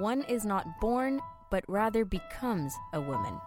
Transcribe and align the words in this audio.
one 0.00 0.22
is 0.22 0.46
not 0.46 0.80
born, 0.80 1.20
but 1.50 1.62
rather 1.68 2.06
becomes 2.06 2.74
a 2.94 3.00
woman. 3.00 3.38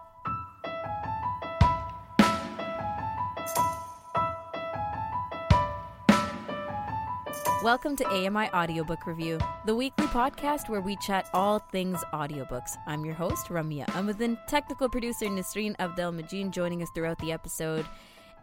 Welcome 7.64 7.96
to 7.96 8.06
AMI 8.06 8.50
Audiobook 8.50 9.04
Review, 9.04 9.40
the 9.66 9.74
weekly 9.74 10.06
podcast 10.06 10.68
where 10.68 10.80
we 10.80 10.96
chat 10.98 11.28
all 11.32 11.58
things 11.72 11.98
audiobooks. 12.12 12.76
I'm 12.86 13.04
your 13.04 13.14
host, 13.14 13.46
Ramia 13.46 13.86
Amadin, 13.86 14.38
technical 14.46 14.88
producer 14.88 15.26
Nisreen 15.26 15.74
Abdel 15.80 16.12
Majin 16.12 16.52
joining 16.52 16.82
us 16.82 16.88
throughout 16.94 17.18
the 17.18 17.32
episode. 17.32 17.84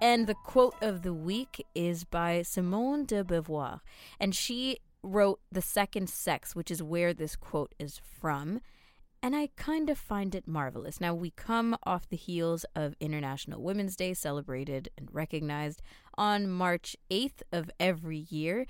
And 0.01 0.27
the 0.27 0.33
quote 0.33 0.75
of 0.81 1.03
the 1.03 1.13
week 1.13 1.65
is 1.75 2.03
by 2.03 2.41
Simone 2.41 3.05
de 3.05 3.23
Beauvoir. 3.23 3.79
And 4.19 4.35
she 4.35 4.79
wrote 5.03 5.39
The 5.51 5.61
Second 5.61 6.09
Sex, 6.09 6.55
which 6.55 6.71
is 6.71 6.83
where 6.83 7.13
this 7.13 7.35
quote 7.35 7.73
is 7.79 7.99
from. 8.19 8.61
And 9.23 9.35
I 9.35 9.49
kind 9.55 9.89
of 9.89 9.99
find 9.99 10.33
it 10.33 10.47
marvelous. 10.47 10.99
Now, 10.99 11.13
we 11.13 11.29
come 11.31 11.77
off 11.83 12.09
the 12.09 12.17
heels 12.17 12.65
of 12.75 12.95
International 12.99 13.61
Women's 13.61 13.95
Day, 13.95 14.13
celebrated 14.15 14.89
and 14.97 15.09
recognized 15.13 15.81
on 16.17 16.49
March 16.49 16.95
8th 17.11 17.43
of 17.51 17.69
every 17.79 18.25
year. 18.29 18.65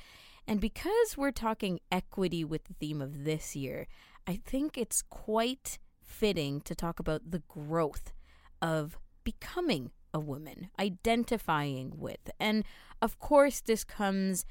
And 0.47 0.59
because 0.59 1.15
we're 1.15 1.31
talking 1.31 1.79
equity 1.89 2.43
with 2.43 2.65
the 2.65 2.73
theme 2.73 3.01
of 3.01 3.23
this 3.23 3.55
year, 3.55 3.87
I 4.27 4.41
think 4.45 4.77
it's 4.77 5.01
quite 5.01 5.79
fitting 6.03 6.59
to 6.61 6.75
talk 6.75 6.99
about 6.99 7.31
the 7.31 7.43
growth 7.47 8.11
of 8.61 8.97
becoming 9.23 9.91
a 10.13 10.19
woman, 10.19 10.69
identifying 10.77 11.93
with. 11.95 12.29
And 12.39 12.65
of 13.01 13.19
course, 13.19 13.61
this 13.61 13.85
comes 13.85 14.45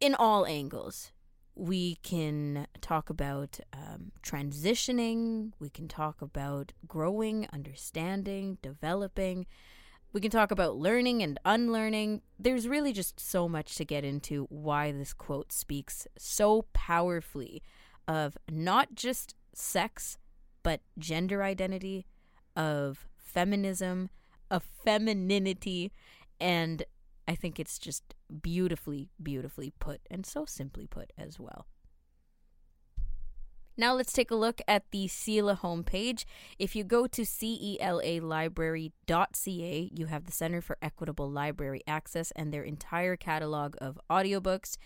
in 0.00 0.14
all 0.14 0.46
angles. 0.46 1.12
We 1.54 1.96
can 1.96 2.66
talk 2.80 3.08
about 3.08 3.58
um, 3.72 4.12
transitioning, 4.22 5.52
we 5.58 5.70
can 5.70 5.88
talk 5.88 6.20
about 6.20 6.72
growing, 6.86 7.48
understanding, 7.52 8.58
developing. 8.60 9.46
We 10.12 10.20
can 10.20 10.30
talk 10.30 10.50
about 10.50 10.76
learning 10.76 11.22
and 11.22 11.38
unlearning. 11.44 12.22
There's 12.38 12.68
really 12.68 12.92
just 12.92 13.20
so 13.20 13.48
much 13.48 13.74
to 13.76 13.84
get 13.84 14.04
into 14.04 14.46
why 14.48 14.92
this 14.92 15.12
quote 15.12 15.52
speaks 15.52 16.06
so 16.16 16.66
powerfully 16.72 17.62
of 18.06 18.36
not 18.50 18.94
just 18.94 19.34
sex, 19.52 20.18
but 20.62 20.80
gender 20.98 21.42
identity, 21.42 22.06
of 22.54 23.08
feminism, 23.16 24.10
of 24.50 24.62
femininity. 24.84 25.92
And 26.40 26.82
I 27.28 27.34
think 27.34 27.58
it's 27.58 27.78
just 27.78 28.15
beautifully, 28.42 29.10
beautifully 29.22 29.72
put 29.78 30.00
and 30.10 30.26
so 30.26 30.44
simply 30.44 30.86
put 30.86 31.12
as 31.18 31.38
well. 31.38 31.66
Now 33.78 33.92
let's 33.92 34.14
take 34.14 34.30
a 34.30 34.34
look 34.34 34.62
at 34.66 34.90
the 34.90 35.06
CELA 35.06 35.58
homepage. 35.58 36.24
If 36.58 36.74
you 36.74 36.82
go 36.82 37.06
to 37.08 37.22
celalibrary.ca, 37.22 39.90
you 39.94 40.06
have 40.06 40.24
the 40.24 40.32
Center 40.32 40.62
for 40.62 40.78
Equitable 40.80 41.30
Library 41.30 41.82
Access 41.86 42.30
and 42.30 42.54
their 42.54 42.62
entire 42.62 43.16
catalog 43.16 43.76
of 43.78 44.00
audiobooks, 44.08 44.78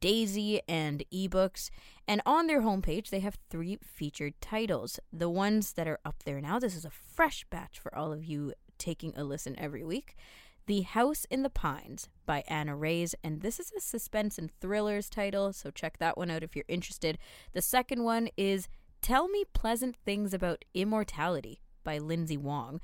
Daisy, 0.00 0.62
and 0.66 1.04
ebooks. 1.12 1.68
And 2.08 2.22
on 2.24 2.46
their 2.46 2.62
homepage, 2.62 3.10
they 3.10 3.20
have 3.20 3.36
three 3.50 3.76
featured 3.82 4.40
titles. 4.40 4.98
The 5.12 5.28
ones 5.28 5.74
that 5.74 5.86
are 5.86 6.00
up 6.02 6.22
there 6.24 6.40
now, 6.40 6.58
this 6.58 6.74
is 6.74 6.86
a 6.86 6.90
fresh 6.90 7.44
batch 7.50 7.78
for 7.78 7.94
all 7.94 8.14
of 8.14 8.24
you 8.24 8.54
taking 8.78 9.12
a 9.14 9.24
listen 9.24 9.54
every 9.58 9.84
week. 9.84 10.16
The 10.66 10.82
House 10.82 11.26
in 11.28 11.42
the 11.42 11.50
Pines 11.50 12.08
by 12.24 12.44
Ana 12.46 12.76
Reyes, 12.76 13.16
and 13.24 13.40
this 13.40 13.58
is 13.58 13.72
a 13.76 13.80
suspense 13.80 14.38
and 14.38 14.48
thrillers 14.60 15.10
title, 15.10 15.52
so 15.52 15.72
check 15.72 15.98
that 15.98 16.16
one 16.16 16.30
out 16.30 16.44
if 16.44 16.54
you're 16.54 16.64
interested. 16.68 17.18
The 17.52 17.60
second 17.60 18.04
one 18.04 18.28
is 18.36 18.68
Tell 19.00 19.26
Me 19.28 19.44
Pleasant 19.52 19.96
Things 20.04 20.32
About 20.32 20.64
Immortality 20.72 21.60
by 21.82 21.98
Lindsay 21.98 22.36
Wong. 22.36 22.80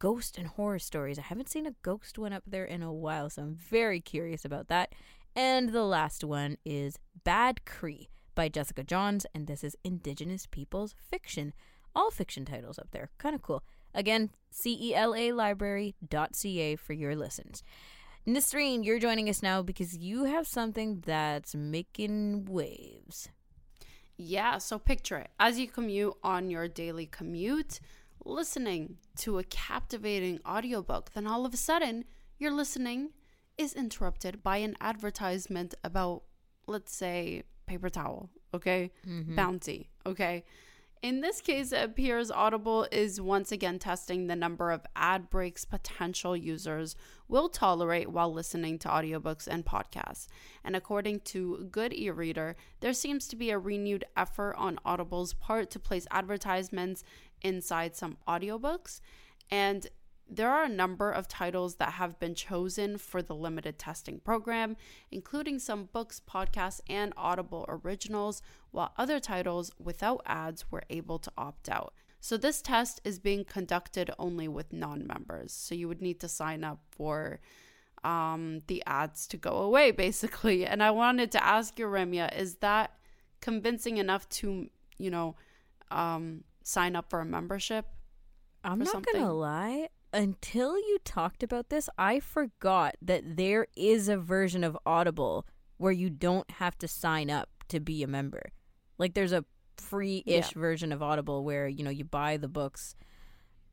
Ghost 0.00 0.38
and 0.38 0.48
horror 0.48 0.80
stories. 0.80 1.20
I 1.20 1.22
haven't 1.22 1.48
seen 1.48 1.66
a 1.66 1.74
ghost 1.82 2.18
one 2.18 2.32
up 2.32 2.42
there 2.46 2.64
in 2.64 2.82
a 2.82 2.92
while, 2.92 3.30
so 3.30 3.42
I'm 3.42 3.54
very 3.54 4.00
curious 4.00 4.44
about 4.44 4.66
that. 4.66 4.92
And 5.36 5.68
the 5.68 5.84
last 5.84 6.24
one 6.24 6.56
is 6.64 6.98
Bad 7.22 7.64
Cree 7.64 8.08
by 8.34 8.48
Jessica 8.48 8.82
Johns, 8.82 9.24
and 9.32 9.46
this 9.46 9.62
is 9.62 9.76
Indigenous 9.84 10.46
Peoples 10.46 10.96
Fiction. 10.98 11.52
All 11.94 12.10
fiction 12.10 12.44
titles 12.44 12.78
up 12.78 12.88
there. 12.90 13.10
Kind 13.18 13.36
of 13.36 13.42
cool. 13.42 13.62
Again, 13.94 14.30
celalibrary.ca 14.52 16.76
for 16.76 16.92
your 16.92 17.16
listens. 17.16 17.62
Nisreen, 18.26 18.84
you're 18.84 18.98
joining 18.98 19.28
us 19.28 19.42
now 19.42 19.62
because 19.62 19.96
you 19.96 20.24
have 20.24 20.46
something 20.46 21.02
that's 21.06 21.54
making 21.54 22.44
waves. 22.44 23.30
Yeah, 24.16 24.58
so 24.58 24.78
picture 24.78 25.16
it. 25.16 25.30
As 25.38 25.58
you 25.58 25.66
commute 25.66 26.14
on 26.22 26.50
your 26.50 26.68
daily 26.68 27.06
commute, 27.06 27.80
listening 28.24 28.98
to 29.18 29.38
a 29.38 29.44
captivating 29.44 30.40
audiobook, 30.46 31.12
then 31.14 31.26
all 31.26 31.46
of 31.46 31.54
a 31.54 31.56
sudden, 31.56 32.04
your 32.38 32.50
listening 32.50 33.10
is 33.56 33.72
interrupted 33.72 34.42
by 34.42 34.58
an 34.58 34.76
advertisement 34.80 35.74
about, 35.82 36.22
let's 36.66 36.94
say, 36.94 37.44
paper 37.66 37.88
towel, 37.88 38.28
okay? 38.52 38.90
Mm-hmm. 39.08 39.36
Bounty, 39.36 39.88
okay? 40.04 40.44
In 41.02 41.22
this 41.22 41.40
case, 41.40 41.72
it 41.72 41.82
appears 41.82 42.30
Audible 42.30 42.86
is 42.92 43.22
once 43.22 43.52
again 43.52 43.78
testing 43.78 44.26
the 44.26 44.36
number 44.36 44.70
of 44.70 44.84
ad 44.94 45.30
breaks 45.30 45.64
potential 45.64 46.36
users 46.36 46.94
will 47.26 47.48
tolerate 47.48 48.10
while 48.10 48.30
listening 48.30 48.78
to 48.80 48.88
audiobooks 48.88 49.48
and 49.48 49.64
podcasts. 49.64 50.26
And 50.62 50.76
according 50.76 51.20
to 51.20 51.68
Good 51.70 51.94
E-Reader, 51.94 52.54
there 52.80 52.92
seems 52.92 53.28
to 53.28 53.36
be 53.36 53.48
a 53.48 53.58
renewed 53.58 54.04
effort 54.14 54.54
on 54.58 54.78
Audible's 54.84 55.32
part 55.32 55.70
to 55.70 55.78
place 55.78 56.06
advertisements 56.10 57.02
inside 57.40 57.96
some 57.96 58.18
audiobooks. 58.28 59.00
And 59.50 59.86
there 60.30 60.50
are 60.50 60.64
a 60.64 60.68
number 60.68 61.10
of 61.10 61.26
titles 61.26 61.76
that 61.76 61.94
have 61.94 62.18
been 62.20 62.34
chosen 62.34 62.98
for 62.98 63.20
the 63.20 63.34
limited 63.34 63.78
testing 63.78 64.20
program, 64.20 64.76
including 65.10 65.58
some 65.58 65.88
books, 65.92 66.20
podcasts, 66.20 66.80
and 66.88 67.12
Audible 67.16 67.64
originals, 67.68 68.40
while 68.70 68.92
other 68.96 69.18
titles 69.18 69.72
without 69.78 70.22
ads 70.24 70.70
were 70.70 70.84
able 70.88 71.18
to 71.18 71.32
opt 71.36 71.68
out. 71.68 71.94
So, 72.20 72.36
this 72.36 72.62
test 72.62 73.00
is 73.04 73.18
being 73.18 73.44
conducted 73.44 74.10
only 74.18 74.46
with 74.46 74.72
non 74.72 75.06
members. 75.06 75.52
So, 75.52 75.74
you 75.74 75.88
would 75.88 76.02
need 76.02 76.20
to 76.20 76.28
sign 76.28 76.62
up 76.62 76.80
for 76.90 77.40
um, 78.04 78.60
the 78.68 78.82
ads 78.86 79.26
to 79.28 79.36
go 79.36 79.50
away, 79.50 79.90
basically. 80.06 80.64
And 80.64 80.82
I 80.82 80.92
wanted 80.92 81.32
to 81.32 81.44
ask 81.44 81.78
you, 81.78 81.86
Remya, 81.86 82.36
is 82.38 82.56
that 82.56 82.92
convincing 83.40 83.96
enough 83.96 84.28
to, 84.28 84.68
you 84.96 85.10
know, 85.10 85.34
um, 85.90 86.44
sign 86.62 86.94
up 86.94 87.10
for 87.10 87.20
a 87.20 87.24
membership? 87.24 87.86
I'm 88.62 88.80
not 88.80 89.04
gonna 89.06 89.32
lie 89.32 89.88
until 90.12 90.76
you 90.76 90.98
talked 91.04 91.42
about 91.42 91.68
this, 91.68 91.88
I 91.98 92.20
forgot 92.20 92.96
that 93.02 93.36
there 93.36 93.66
is 93.76 94.08
a 94.08 94.16
version 94.16 94.64
of 94.64 94.76
Audible 94.84 95.46
where 95.76 95.92
you 95.92 96.10
don't 96.10 96.50
have 96.52 96.76
to 96.78 96.88
sign 96.88 97.30
up 97.30 97.48
to 97.68 97.80
be 97.80 98.02
a 98.02 98.06
member. 98.06 98.52
Like 98.98 99.14
there's 99.14 99.32
a 99.32 99.44
free-ish 99.76 100.54
yeah. 100.54 100.60
version 100.60 100.92
of 100.92 101.02
Audible 101.02 101.44
where, 101.44 101.68
you 101.68 101.82
know, 101.82 101.90
you 101.90 102.04
buy 102.04 102.36
the 102.36 102.48
books 102.48 102.94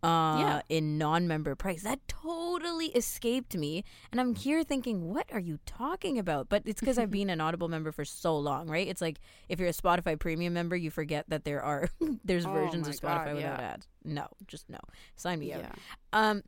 uh, 0.04 0.38
yeah. 0.40 0.62
in 0.70 0.98
non-member 0.98 1.56
price. 1.56 1.84
That 1.84 2.00
totally 2.08 2.88
escaped 2.88 3.56
me, 3.56 3.84
and 4.12 4.22
I'm 4.22 4.36
here 4.36 4.64
thinking, 4.64 5.14
what 5.14 5.26
are 5.32 5.40
you 5.40 5.60
talking 5.66 6.20
about? 6.20 6.50
But 6.50 6.64
it's 6.66 6.80
because 6.80 6.98
I've 6.98 7.12
been 7.18 7.30
an 7.30 7.42
Audible 7.42 7.68
member 7.68 7.92
for 7.92 8.06
so 8.06 8.38
long, 8.38 8.68
right? 8.68 8.88
It's 8.88 9.02
like 9.02 9.20
if 9.50 9.60
you're 9.60 9.70
a 9.70 9.74
Spotify 9.74 10.20
Premium 10.20 10.54
member, 10.54 10.76
you 10.76 10.92
forget 10.92 11.26
that 11.30 11.46
there 11.46 11.62
are 11.62 11.90
there's 12.24 12.46
oh 12.46 12.52
versions 12.52 12.88
of 12.88 12.96
Spotify 12.96 13.26
God, 13.26 13.36
without 13.36 13.60
yeah. 13.60 13.72
ads. 13.74 13.88
No, 14.04 14.28
just 14.48 14.70
no. 14.70 14.80
Sign 15.16 15.40
me 15.40 15.50
yeah. 15.50 15.60
up. 15.60 15.80
Um, 16.14 16.44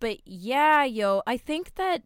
but 0.00 0.18
yeah, 0.24 0.84
yo, 0.84 1.22
I 1.26 1.36
think 1.36 1.74
that 1.76 2.02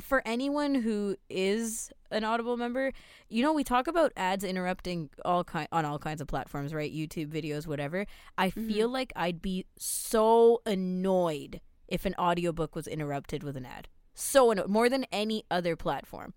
for 0.00 0.22
anyone 0.26 0.74
who 0.74 1.16
is 1.28 1.90
an 2.10 2.24
Audible 2.24 2.56
member, 2.56 2.92
you 3.28 3.42
know, 3.42 3.52
we 3.52 3.64
talk 3.64 3.86
about 3.86 4.12
ads 4.16 4.44
interrupting 4.44 5.10
all 5.24 5.44
kind 5.44 5.68
on 5.72 5.84
all 5.84 5.98
kinds 5.98 6.20
of 6.20 6.28
platforms, 6.28 6.74
right? 6.74 6.92
YouTube 6.92 7.28
videos, 7.28 7.66
whatever. 7.66 8.06
I 8.36 8.48
mm-hmm. 8.48 8.68
feel 8.68 8.88
like 8.88 9.12
I'd 9.16 9.42
be 9.42 9.66
so 9.78 10.62
annoyed 10.66 11.60
if 11.88 12.06
an 12.06 12.14
audiobook 12.18 12.74
was 12.74 12.86
interrupted 12.86 13.42
with 13.42 13.56
an 13.56 13.66
ad. 13.66 13.88
So 14.14 14.50
annoyed, 14.50 14.68
more 14.68 14.88
than 14.88 15.04
any 15.12 15.44
other 15.50 15.76
platform. 15.76 16.34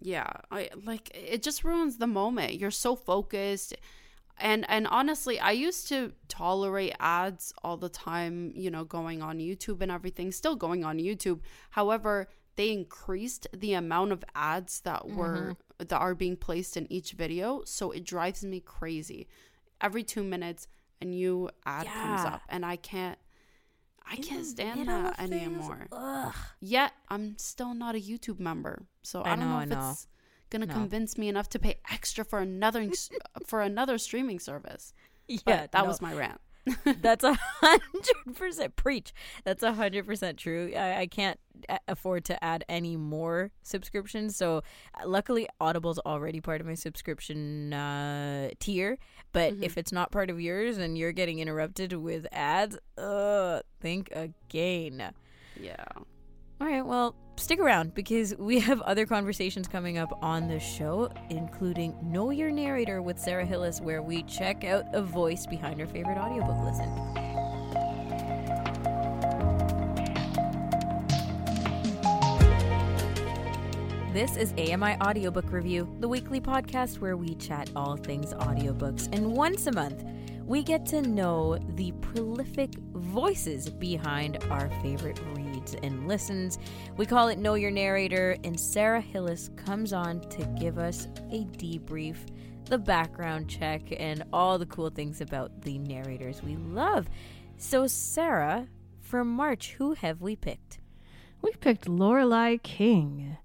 Yeah, 0.00 0.30
I 0.50 0.70
like 0.84 1.10
it 1.14 1.42
just 1.42 1.64
ruins 1.64 1.98
the 1.98 2.06
moment. 2.06 2.58
You're 2.58 2.70
so 2.70 2.94
focused 2.94 3.74
and 4.38 4.66
and 4.68 4.86
honestly 4.88 5.38
i 5.38 5.50
used 5.50 5.88
to 5.88 6.12
tolerate 6.28 6.94
ads 6.98 7.52
all 7.62 7.76
the 7.76 7.88
time 7.88 8.52
you 8.54 8.70
know 8.70 8.84
going 8.84 9.22
on 9.22 9.38
youtube 9.38 9.80
and 9.80 9.92
everything 9.92 10.32
still 10.32 10.56
going 10.56 10.84
on 10.84 10.98
youtube 10.98 11.40
however 11.70 12.28
they 12.56 12.72
increased 12.72 13.46
the 13.52 13.74
amount 13.74 14.12
of 14.12 14.24
ads 14.34 14.80
that 14.80 15.08
were 15.08 15.56
mm-hmm. 15.78 15.86
that 15.86 15.98
are 15.98 16.14
being 16.14 16.36
placed 16.36 16.76
in 16.76 16.90
each 16.90 17.12
video 17.12 17.62
so 17.64 17.90
it 17.90 18.04
drives 18.04 18.44
me 18.44 18.60
crazy 18.60 19.26
every 19.80 20.02
two 20.02 20.22
minutes 20.22 20.66
a 21.00 21.04
new 21.04 21.48
ad 21.66 21.84
yeah. 21.84 21.92
comes 21.92 22.24
up 22.24 22.42
and 22.48 22.64
i 22.64 22.76
can't 22.76 23.18
i 24.10 24.16
can't 24.16 24.46
stand 24.46 24.88
that 24.88 25.18
anymore 25.20 25.86
Ugh. 25.92 26.34
yet 26.60 26.92
i'm 27.08 27.36
still 27.38 27.74
not 27.74 27.94
a 27.94 28.00
youtube 28.00 28.38
member 28.38 28.86
so 29.02 29.22
i, 29.22 29.32
I 29.32 29.36
don't 29.36 29.40
know, 29.40 29.64
know 29.64 29.88
if 29.88 29.90
it's 29.92 30.06
gonna 30.54 30.66
No. 30.66 30.74
convince 30.74 31.18
me 31.18 31.28
enough 31.28 31.48
to 31.50 31.58
pay 31.58 31.80
extra 31.90 32.24
for 32.24 32.38
another 32.38 32.88
for 33.46 33.60
another 33.60 33.98
streaming 33.98 34.38
service. 34.38 34.94
Yeah, 35.26 35.38
But 35.44 35.72
that 35.72 35.82
no. 35.82 35.86
was 35.86 36.00
my 36.00 36.14
rant. 36.14 36.40
That's 37.00 37.24
a 37.24 37.34
hundred 37.34 38.36
percent 38.36 38.76
preach. 38.76 39.12
That's 39.44 39.62
a 39.62 39.72
hundred 39.74 40.06
percent 40.06 40.38
true. 40.38 40.72
I, 40.76 41.00
I 41.00 41.06
can't 41.06 41.38
a- 41.68 41.78
afford 41.88 42.24
to 42.26 42.42
add 42.42 42.64
any 42.68 42.96
more 42.96 43.50
subscriptions. 43.62 44.36
So, 44.36 44.62
uh, 45.00 45.06
luckily, 45.06 45.48
Audible's 45.60 45.98
already 45.98 46.40
part 46.40 46.60
of 46.60 46.66
my 46.66 46.74
subscription 46.74 47.72
uh, 47.72 48.50
tier. 48.60 48.98
But 49.32 49.54
if 49.62 49.76
it's 49.76 49.92
not 49.92 50.12
part 50.12 50.30
of 50.30 50.40
yours 50.40 50.78
and 50.78 50.96
you're 50.96 51.12
getting 51.12 51.40
interrupted 51.40 51.92
with 51.92 52.26
ads, 52.32 52.78
uh, 52.96 53.60
think 53.80 54.10
again. 54.12 55.12
Yeah. 55.60 55.84
All 56.60 56.68
right, 56.68 56.86
well, 56.86 57.16
stick 57.36 57.58
around 57.58 57.94
because 57.94 58.34
we 58.36 58.60
have 58.60 58.80
other 58.82 59.06
conversations 59.06 59.66
coming 59.66 59.98
up 59.98 60.16
on 60.22 60.46
the 60.46 60.60
show, 60.60 61.10
including 61.28 61.96
Know 62.00 62.30
Your 62.30 62.52
Narrator 62.52 63.02
with 63.02 63.18
Sarah 63.18 63.44
Hillis, 63.44 63.80
where 63.80 64.02
we 64.02 64.22
check 64.22 64.62
out 64.62 64.84
a 64.92 65.02
voice 65.02 65.46
behind 65.46 65.80
her 65.80 65.86
favorite 65.86 66.16
audiobook 66.16 66.56
listen. 66.64 66.88
This 74.12 74.36
is 74.36 74.52
AMI 74.52 74.96
Audiobook 75.02 75.50
Review, 75.50 75.92
the 75.98 76.06
weekly 76.06 76.40
podcast 76.40 77.00
where 77.00 77.16
we 77.16 77.34
chat 77.34 77.68
all 77.74 77.96
things 77.96 78.32
audiobooks. 78.34 79.12
And 79.12 79.32
once 79.32 79.66
a 79.66 79.72
month, 79.72 80.04
we 80.46 80.62
get 80.62 80.86
to 80.86 81.02
know 81.02 81.58
the 81.70 81.90
prolific 82.00 82.74
voices 82.92 83.68
behind 83.68 84.38
our 84.50 84.70
favorite 84.82 85.18
and 85.82 86.08
listens. 86.08 86.58
We 86.96 87.06
call 87.06 87.28
it 87.28 87.38
Know 87.38 87.54
Your 87.54 87.70
Narrator, 87.70 88.36
and 88.44 88.58
Sarah 88.58 89.00
Hillis 89.00 89.50
comes 89.56 89.92
on 89.92 90.20
to 90.30 90.44
give 90.58 90.78
us 90.78 91.06
a 91.30 91.44
debrief, 91.44 92.16
the 92.66 92.78
background 92.78 93.48
check, 93.48 93.82
and 93.98 94.24
all 94.32 94.58
the 94.58 94.66
cool 94.66 94.90
things 94.90 95.20
about 95.20 95.62
the 95.62 95.78
narrators 95.78 96.42
we 96.42 96.56
love. 96.56 97.08
So, 97.56 97.86
Sarah, 97.86 98.68
for 99.00 99.24
March, 99.24 99.72
who 99.72 99.94
have 99.94 100.20
we 100.20 100.36
picked? 100.36 100.80
We've 101.42 101.60
picked 101.60 101.88
Lorelei 101.88 102.56
King. 102.56 103.36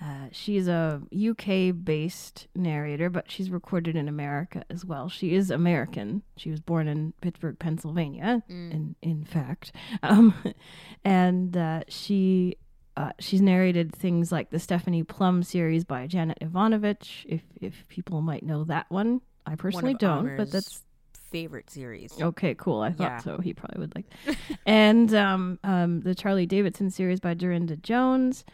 Uh, 0.00 0.28
she's 0.30 0.68
a 0.68 1.00
UK 1.12 1.74
based 1.84 2.48
narrator, 2.54 3.08
but 3.08 3.30
she's 3.30 3.48
recorded 3.50 3.96
in 3.96 4.08
America 4.08 4.62
as 4.68 4.84
well. 4.84 5.08
She 5.08 5.34
is 5.34 5.50
American. 5.50 6.22
She 6.36 6.50
was 6.50 6.60
born 6.60 6.86
in 6.86 7.14
Pittsburgh, 7.22 7.58
Pennsylvania, 7.58 8.42
in, 8.48 8.94
in 9.02 9.24
fact. 9.24 9.72
Um, 10.02 10.34
and 11.04 11.56
uh, 11.56 11.80
she. 11.88 12.56
Uh, 12.98 13.10
she's 13.18 13.42
narrated 13.42 13.94
things 13.94 14.32
like 14.32 14.48
the 14.48 14.58
Stephanie 14.58 15.02
Plum 15.02 15.42
series 15.42 15.84
by 15.84 16.06
Janet 16.06 16.38
Evanovich, 16.40 17.26
if 17.28 17.42
if 17.60 17.86
people 17.88 18.22
might 18.22 18.42
know 18.42 18.64
that 18.64 18.86
one. 18.90 19.20
I 19.44 19.54
personally 19.54 19.92
don't, 19.92 20.34
but 20.38 20.50
that's 20.50 20.80
favorite 21.30 21.68
series. 21.68 22.14
Okay, 22.18 22.54
cool. 22.54 22.80
I 22.80 22.92
thought 22.92 23.04
Yeah. 23.04 23.18
so. 23.18 23.36
He 23.38 23.52
probably 23.52 23.80
would 23.80 23.94
like. 23.94 24.06
and 24.66 25.12
um, 25.14 25.58
um, 25.62 26.00
the 26.00 26.14
Charley 26.14 26.46
Davidson 26.46 26.88
series 26.90 27.20
by 27.20 27.34
Darynda 27.34 27.80
Jones, 27.82 28.46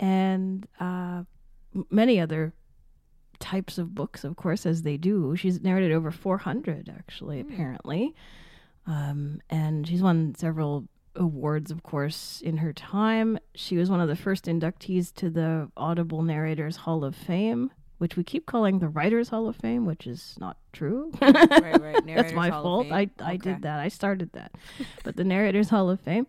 and 0.00 0.66
uh, 0.80 1.22
many 1.90 2.18
other 2.18 2.52
types 3.38 3.78
of 3.78 3.94
books, 3.94 4.24
of 4.24 4.34
course, 4.36 4.66
as 4.66 4.82
they 4.82 4.96
do. 4.96 5.36
She's 5.36 5.60
narrated 5.60 5.92
over 5.92 6.10
400, 6.10 6.92
actually, 6.94 7.38
apparently. 7.40 8.14
Um, 8.86 9.40
and 9.48 9.86
she's 9.86 10.02
won 10.02 10.34
several 10.34 10.88
awards, 11.16 11.70
of 11.70 11.82
course, 11.82 12.40
in 12.44 12.56
her 12.58 12.72
time. 12.72 13.38
She 13.54 13.76
was 13.76 13.88
one 13.90 14.00
of 14.00 14.08
the 14.08 14.16
first 14.16 14.46
inductees 14.46 15.14
to 15.14 15.30
the 15.30 15.70
Audible 15.76 16.22
Narrators 16.22 16.76
Hall 16.76 17.04
of 17.04 17.14
Fame, 17.14 17.70
which 17.98 18.16
we 18.16 18.24
keep 18.24 18.46
calling 18.46 18.78
the 18.78 18.88
Writers 18.88 19.28
Hall 19.28 19.48
of 19.48 19.56
Fame, 19.56 19.86
which 19.86 20.06
is 20.06 20.34
not 20.40 20.56
true. 20.72 21.12
right, 21.22 21.80
right. 21.80 22.02
That's 22.06 22.32
my 22.32 22.48
Hall 22.50 22.62
fault. 22.62 22.86
I, 22.90 23.10
I 23.20 23.34
Okay. 23.34 23.36
did 23.38 23.62
that. 23.62 23.78
I 23.80 23.88
started 23.88 24.32
that. 24.32 24.52
but 25.04 25.16
the 25.16 25.24
Narrators 25.24 25.68
Hall 25.70 25.88
of 25.90 26.00
Fame. 26.00 26.26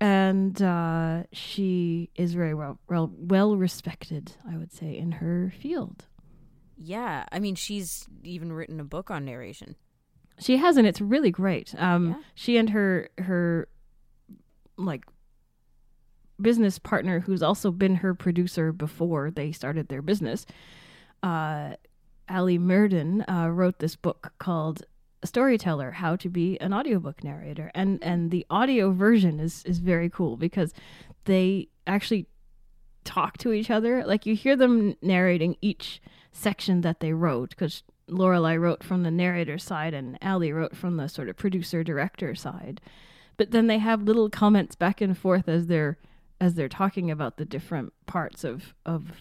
And 0.00 0.60
uh, 0.60 1.22
she 1.32 2.10
is 2.16 2.34
very 2.34 2.52
well, 2.54 2.78
well 2.88 3.10
well 3.16 3.56
respected, 3.56 4.32
I 4.50 4.56
would 4.56 4.72
say, 4.72 4.96
in 4.96 5.12
her 5.12 5.52
field. 5.58 6.04
Yeah, 6.76 7.24
I 7.32 7.38
mean, 7.38 7.54
she's 7.54 8.06
even 8.22 8.52
written 8.52 8.78
a 8.80 8.84
book 8.84 9.10
on 9.10 9.24
narration. 9.24 9.76
She 10.38 10.58
has, 10.58 10.76
and 10.76 10.86
it's 10.86 11.00
really 11.00 11.30
great. 11.30 11.74
Um, 11.78 12.08
Yeah. 12.08 12.14
She 12.34 12.56
and 12.58 12.70
her 12.70 13.08
her 13.18 13.68
like 14.76 15.04
business 16.40 16.78
partner, 16.78 17.20
who's 17.20 17.42
also 17.42 17.70
been 17.70 17.96
her 17.96 18.14
producer 18.14 18.72
before 18.72 19.30
they 19.30 19.52
started 19.52 19.88
their 19.88 20.02
business, 20.02 20.44
uh, 21.22 21.76
Ali 22.28 22.58
Muirden, 22.58 23.24
uh, 23.26 23.48
wrote 23.50 23.78
this 23.78 23.96
book 23.96 24.34
called 24.38 24.84
Storyteller: 25.24 25.92
How 25.92 26.16
to 26.16 26.28
Be 26.28 26.58
an 26.60 26.72
Audiobook 26.72 27.24
Narrator, 27.24 27.70
and 27.74 28.02
and 28.02 28.30
the 28.30 28.46
audio 28.50 28.92
version 28.92 29.40
is 29.40 29.64
is 29.64 29.78
very 29.78 30.10
cool 30.10 30.36
because 30.36 30.72
they 31.24 31.68
actually 31.86 32.26
talk 33.04 33.38
to 33.38 33.52
each 33.52 33.70
other. 33.70 34.04
Like 34.04 34.26
you 34.26 34.34
hear 34.34 34.56
them 34.56 34.96
narrating 35.00 35.56
each 35.62 36.00
section 36.32 36.82
that 36.82 37.00
they 37.00 37.12
wrote 37.12 37.50
because 37.50 37.82
Lorelei 38.08 38.56
wrote 38.56 38.84
from 38.84 39.02
the 39.02 39.10
narrator 39.10 39.58
side 39.58 39.94
and 39.94 40.18
Ali 40.22 40.52
wrote 40.52 40.76
from 40.76 40.96
the 40.96 41.08
sort 41.08 41.28
of 41.28 41.36
producer 41.36 41.82
director 41.82 42.34
side. 42.34 42.80
But 43.36 43.50
then 43.50 43.66
they 43.66 43.78
have 43.78 44.02
little 44.02 44.30
comments 44.30 44.74
back 44.76 45.00
and 45.00 45.16
forth 45.16 45.48
as 45.48 45.66
they're 45.66 45.98
as 46.40 46.54
they're 46.54 46.68
talking 46.68 47.10
about 47.10 47.36
the 47.36 47.44
different 47.44 47.92
parts 48.06 48.44
of 48.44 48.74
of 48.84 49.12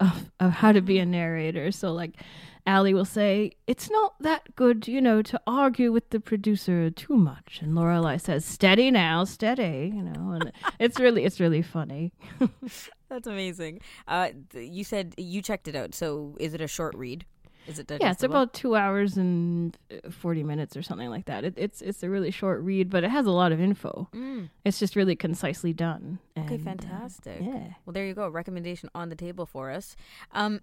of, 0.00 0.30
of 0.40 0.52
how 0.52 0.72
to 0.72 0.80
be 0.80 0.98
a 0.98 1.06
narrator. 1.06 1.70
So 1.70 1.92
like 1.92 2.20
Ali 2.66 2.94
will 2.94 3.04
say, 3.04 3.52
It's 3.66 3.90
not 3.90 4.14
that 4.20 4.54
good, 4.56 4.88
you 4.88 5.00
know, 5.00 5.20
to 5.22 5.40
argue 5.46 5.92
with 5.92 6.10
the 6.10 6.20
producer 6.20 6.90
too 6.90 7.16
much. 7.16 7.58
And 7.62 7.74
Lorelei 7.74 8.16
says, 8.16 8.44
Steady 8.44 8.90
now, 8.90 9.24
steady, 9.24 9.92
you 9.94 10.02
know, 10.02 10.32
and 10.32 10.52
it's 10.78 10.98
really 10.98 11.24
it's 11.24 11.40
really 11.40 11.62
funny. 11.62 12.12
That's 13.08 13.26
amazing. 13.26 13.80
Uh, 14.08 14.30
th- 14.50 14.70
you 14.70 14.82
said 14.84 15.14
you 15.18 15.42
checked 15.42 15.68
it 15.68 15.76
out. 15.76 15.94
So 15.94 16.36
is 16.40 16.54
it 16.54 16.60
a 16.60 16.66
short 16.68 16.94
read? 16.96 17.26
Is 17.66 17.78
it 17.78 17.90
Yeah, 17.90 18.10
it's 18.10 18.22
about 18.22 18.52
two 18.52 18.76
hours 18.76 19.16
and 19.16 19.76
uh, 19.90 20.10
forty 20.10 20.42
minutes 20.42 20.76
or 20.76 20.82
something 20.82 21.08
like 21.08 21.24
that. 21.26 21.44
It, 21.44 21.54
it's 21.56 21.80
it's 21.80 22.02
a 22.02 22.10
really 22.10 22.30
short 22.30 22.60
read, 22.60 22.90
but 22.90 23.04
it 23.04 23.10
has 23.10 23.24
a 23.24 23.30
lot 23.30 23.52
of 23.52 23.60
info. 23.60 24.08
Mm, 24.14 24.50
It's 24.66 24.78
just 24.78 24.96
really 24.96 25.16
concisely 25.16 25.72
done. 25.72 26.18
okay, 26.36 26.56
and, 26.56 26.60
uh, 26.68 26.70
fantastic. 26.72 27.38
yeah. 27.40 27.68
Well, 27.86 27.92
there 27.94 28.04
you 28.06 28.12
go. 28.14 28.28
Recommendation 28.28 28.90
on 28.94 29.08
the 29.08 29.16
table 29.16 29.46
for 29.46 29.70
us. 29.70 29.96
Um, 30.32 30.60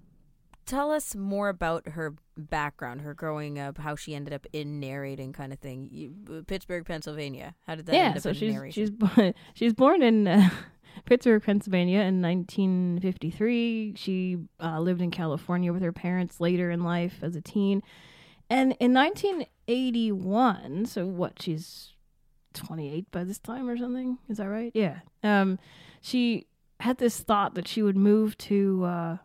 tell 0.65 0.91
us 0.91 1.15
more 1.15 1.49
about 1.49 1.89
her 1.89 2.15
background, 2.37 3.01
her 3.01 3.13
growing 3.13 3.59
up, 3.59 3.77
how 3.77 3.95
she 3.95 4.15
ended 4.15 4.33
up 4.33 4.45
in 4.53 4.79
narrating, 4.79 5.33
kind 5.33 5.53
of 5.53 5.59
thing. 5.59 5.89
You, 5.91 6.43
Pittsburgh, 6.47 6.85
Pennsylvania. 6.85 7.55
How 7.67 7.75
did 7.75 7.85
that 7.87 7.95
yeah, 7.95 8.05
end 8.07 8.17
up 8.17 8.23
so 8.23 8.29
in 8.29 8.35
she's 8.35 8.53
narration? 8.53 8.81
she's 8.81 8.91
born, 8.91 9.33
she's 9.53 9.73
born 9.73 10.01
in 10.01 10.27
uh, 10.27 10.49
Pittsburgh, 11.05 11.43
Pennsylvania, 11.43 12.01
in 12.01 12.21
1953. 12.21 13.93
She 13.95 14.37
uh, 14.61 14.79
lived 14.79 15.01
in 15.01 15.11
California 15.11 15.73
with 15.73 15.81
her 15.81 15.91
parents 15.91 16.39
later 16.39 16.71
in 16.71 16.83
life 16.83 17.19
as 17.21 17.35
a 17.35 17.41
teen, 17.41 17.81
and 18.49 18.75
in 18.79 18.93
1981, 18.93 20.85
so 20.85 21.05
what? 21.05 21.41
She's 21.41 21.93
28 22.53 23.09
by 23.11 23.23
this 23.23 23.39
time 23.39 23.69
or 23.69 23.77
something. 23.77 24.17
Is 24.29 24.37
that 24.37 24.47
right? 24.47 24.71
Yeah. 24.73 24.99
Um, 25.23 25.59
she 26.01 26.47
had 26.81 26.97
this 26.97 27.19
thought 27.19 27.55
that 27.55 27.67
she 27.67 27.81
would 27.81 27.95
move 27.95 28.37
to 28.39 28.83
uh, 28.83 29.17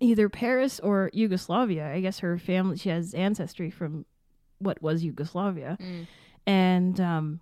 either 0.00 0.28
Paris 0.28 0.80
or 0.80 1.10
Yugoslavia. 1.12 1.86
I 1.92 2.00
guess 2.00 2.20
her 2.20 2.38
family 2.38 2.76
she 2.78 2.88
has 2.88 3.14
ancestry 3.14 3.70
from 3.70 4.06
what 4.58 4.80
was 4.80 5.04
Yugoslavia 5.04 5.76
Mm. 5.80 6.06
and 6.46 7.00
um 7.00 7.40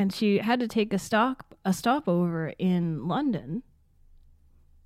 and 0.00 0.12
she 0.12 0.38
had 0.38 0.58
to 0.60 0.68
take 0.68 0.92
a 0.92 0.98
stop 0.98 1.54
a 1.64 1.72
stopover 1.72 2.52
in 2.58 3.06
London 3.06 3.62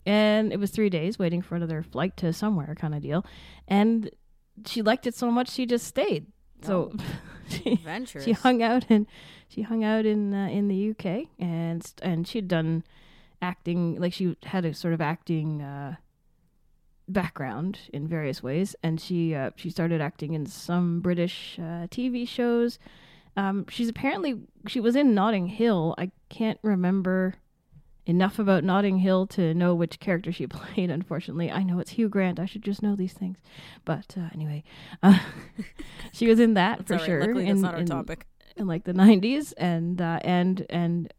and 0.04 0.52
it 0.52 0.58
was 0.58 0.70
3 0.70 0.90
days 0.90 1.18
waiting 1.18 1.42
for 1.42 1.54
another 1.56 1.82
flight 1.82 2.16
to 2.18 2.32
somewhere 2.32 2.74
kind 2.74 2.94
of 2.94 3.02
deal 3.02 3.24
and 3.68 4.10
she 4.66 4.82
liked 4.82 5.06
it 5.06 5.14
so 5.14 5.30
much 5.30 5.48
she 5.50 5.64
just 5.64 5.86
stayed 5.86 6.26
so 6.62 6.92
she 7.48 7.72
Adventurous. 7.72 8.24
she 8.24 8.32
hung 8.32 8.62
out 8.62 8.90
in 8.90 9.06
she 9.48 9.62
hung 9.62 9.84
out 9.84 10.04
in 10.04 10.34
uh, 10.34 10.48
in 10.48 10.68
the 10.68 10.90
UK 10.90 11.28
and 11.38 11.92
and 12.02 12.26
she'd 12.28 12.48
done 12.48 12.84
acting 13.40 13.98
like 14.00 14.12
she 14.12 14.36
had 14.44 14.64
a 14.64 14.74
sort 14.74 14.94
of 14.94 15.00
acting 15.00 15.62
uh 15.62 15.96
background 17.12 17.78
in 17.92 18.06
various 18.08 18.42
ways 18.42 18.74
and 18.82 19.00
she 19.00 19.34
uh, 19.34 19.50
she 19.56 19.70
started 19.70 20.00
acting 20.00 20.34
in 20.34 20.46
some 20.46 21.00
British 21.00 21.56
uh, 21.58 21.86
TV 21.88 22.26
shows. 22.26 22.78
Um 23.36 23.66
she's 23.68 23.88
apparently 23.88 24.40
she 24.66 24.80
was 24.80 24.96
in 24.96 25.14
Notting 25.14 25.46
Hill. 25.48 25.94
I 25.98 26.10
can't 26.28 26.58
remember 26.62 27.34
enough 28.04 28.38
about 28.38 28.64
Notting 28.64 28.98
Hill 28.98 29.26
to 29.28 29.54
know 29.54 29.74
which 29.74 30.00
character 30.00 30.32
she 30.32 30.46
played 30.58 30.90
unfortunately. 30.90 31.50
I 31.50 31.62
know 31.62 31.78
it's 31.78 31.92
Hugh 31.92 32.08
Grant. 32.08 32.40
I 32.40 32.46
should 32.46 32.62
just 32.64 32.82
know 32.82 32.96
these 32.96 33.12
things. 33.12 33.38
But 33.84 34.14
uh, 34.18 34.28
anyway 34.34 34.64
uh, 35.02 35.18
she 36.12 36.26
was 36.26 36.40
in 36.40 36.54
that 36.54 36.86
for 36.86 36.94
right. 36.94 37.02
sure 37.06 37.20
Luckily, 37.20 37.46
in- 37.48 37.60
not 37.60 37.74
our 37.74 37.80
in- 37.80 37.86
topic. 37.86 38.26
in 38.56 38.66
like 38.66 38.84
the 38.84 38.92
90s 38.94 39.52
and 39.56 40.00
uh, 40.00 40.18
and 40.22 40.66
and 40.68 41.12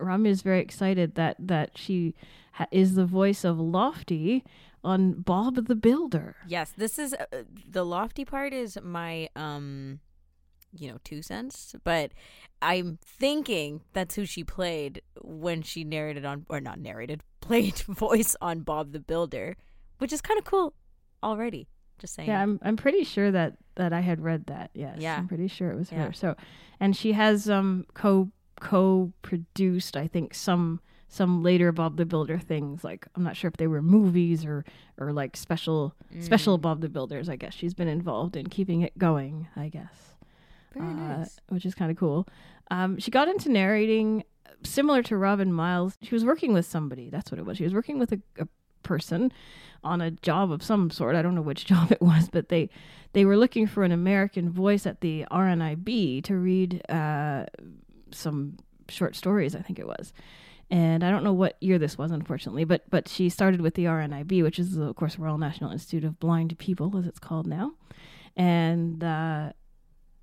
Rami 0.00 0.30
is 0.30 0.42
very 0.42 0.60
excited 0.60 1.14
that 1.16 1.36
that 1.40 1.76
she 1.76 2.14
ha- 2.52 2.66
is 2.70 2.94
the 2.94 3.04
voice 3.06 3.44
of 3.44 3.58
Lofty 3.58 4.44
on 4.88 5.20
Bob 5.22 5.66
the 5.66 5.76
Builder. 5.76 6.36
Yes, 6.46 6.72
this 6.76 6.98
is 6.98 7.14
uh, 7.14 7.26
the 7.68 7.84
lofty 7.84 8.24
part 8.24 8.52
is 8.52 8.78
my 8.82 9.28
um 9.36 10.00
you 10.72 10.86
know, 10.90 10.98
two 11.02 11.22
cents, 11.22 11.74
but 11.82 12.12
I'm 12.60 12.98
thinking 13.02 13.80
that's 13.94 14.14
who 14.16 14.26
she 14.26 14.44
played 14.44 15.00
when 15.22 15.62
she 15.62 15.82
narrated 15.82 16.24
on 16.26 16.44
or 16.48 16.60
not 16.60 16.78
narrated, 16.78 17.22
played 17.40 17.78
voice 17.78 18.36
on 18.40 18.60
Bob 18.60 18.92
the 18.92 19.00
Builder, 19.00 19.56
which 19.98 20.12
is 20.12 20.20
kind 20.20 20.38
of 20.38 20.44
cool 20.44 20.74
already. 21.22 21.68
Just 21.98 22.14
saying. 22.14 22.28
Yeah, 22.28 22.42
I'm 22.42 22.60
I'm 22.62 22.76
pretty 22.76 23.04
sure 23.04 23.30
that 23.30 23.56
that 23.76 23.92
I 23.92 24.00
had 24.00 24.20
read 24.20 24.46
that. 24.46 24.70
Yes. 24.74 24.98
Yeah. 25.00 25.16
I'm 25.18 25.28
pretty 25.28 25.48
sure 25.48 25.70
it 25.70 25.76
was 25.76 25.90
Yeah. 25.90 26.04
her. 26.06 26.12
So, 26.12 26.36
and 26.80 26.96
she 26.96 27.12
has 27.12 27.48
um 27.48 27.86
co 27.94 28.30
co 28.60 29.12
produced 29.22 29.96
I 29.96 30.06
think 30.06 30.34
some 30.34 30.80
some 31.08 31.42
later 31.42 31.72
Bob 31.72 31.96
the 31.96 32.04
Builder 32.04 32.38
things 32.38 32.84
like 32.84 33.06
I'm 33.14 33.22
not 33.22 33.36
sure 33.36 33.48
if 33.48 33.56
they 33.56 33.66
were 33.66 33.80
movies 33.82 34.44
or 34.44 34.64
or 34.98 35.12
like 35.12 35.36
special 35.36 35.94
special 36.20 36.58
Mm. 36.58 36.62
Bob 36.62 36.80
the 36.80 36.88
Builders. 36.88 37.28
I 37.28 37.36
guess 37.36 37.54
she's 37.54 37.74
been 37.74 37.88
involved 37.88 38.36
in 38.36 38.48
keeping 38.48 38.82
it 38.82 38.96
going. 38.98 39.48
I 39.56 39.68
guess. 39.68 40.14
Very 40.74 40.86
uh, 40.86 40.92
nice. 40.92 41.40
which 41.48 41.64
is 41.64 41.74
kind 41.74 41.90
of 41.90 41.96
cool. 41.96 42.28
Um, 42.70 42.98
she 42.98 43.10
got 43.10 43.28
into 43.28 43.48
narrating 43.50 44.24
similar 44.62 45.02
to 45.04 45.16
Robin 45.16 45.52
Miles. 45.52 45.96
She 46.02 46.14
was 46.14 46.24
working 46.24 46.52
with 46.52 46.66
somebody. 46.66 47.08
That's 47.08 47.30
what 47.30 47.38
it 47.38 47.46
was. 47.46 47.56
She 47.56 47.64
was 47.64 47.72
working 47.72 47.98
with 47.98 48.12
a, 48.12 48.20
a 48.38 48.46
person 48.82 49.32
on 49.84 50.00
a 50.00 50.10
job 50.10 50.50
of 50.52 50.62
some 50.62 50.90
sort. 50.90 51.16
I 51.16 51.22
don't 51.22 51.34
know 51.34 51.42
which 51.42 51.64
job 51.72 51.90
it 51.90 52.02
was, 52.02 52.28
but 52.30 52.48
they 52.50 52.68
they 53.14 53.24
were 53.24 53.38
looking 53.38 53.66
for 53.66 53.82
an 53.84 53.92
American 53.92 54.50
voice 54.50 54.84
at 54.86 55.00
the 55.00 55.24
RNIB 55.30 56.22
to 56.24 56.34
read 56.36 56.82
uh, 56.90 57.46
some 58.10 58.58
short 58.88 59.16
stories. 59.16 59.54
I 59.56 59.62
think 59.62 59.78
it 59.78 59.86
was. 59.86 60.12
And 60.70 61.02
I 61.02 61.10
don't 61.10 61.24
know 61.24 61.32
what 61.32 61.56
year 61.62 61.78
this 61.78 61.96
was, 61.96 62.10
unfortunately, 62.10 62.64
but 62.64 62.82
but 62.90 63.08
she 63.08 63.28
started 63.30 63.60
with 63.62 63.74
the 63.74 63.84
RNIB, 63.86 64.42
which 64.42 64.58
is 64.58 64.76
of 64.76 64.94
course 64.96 65.18
Royal 65.18 65.38
National 65.38 65.70
Institute 65.72 66.04
of 66.04 66.20
Blind 66.20 66.58
People, 66.58 66.94
as 66.98 67.06
it's 67.06 67.18
called 67.18 67.46
now, 67.46 67.72
and 68.36 69.02
uh, 69.02 69.52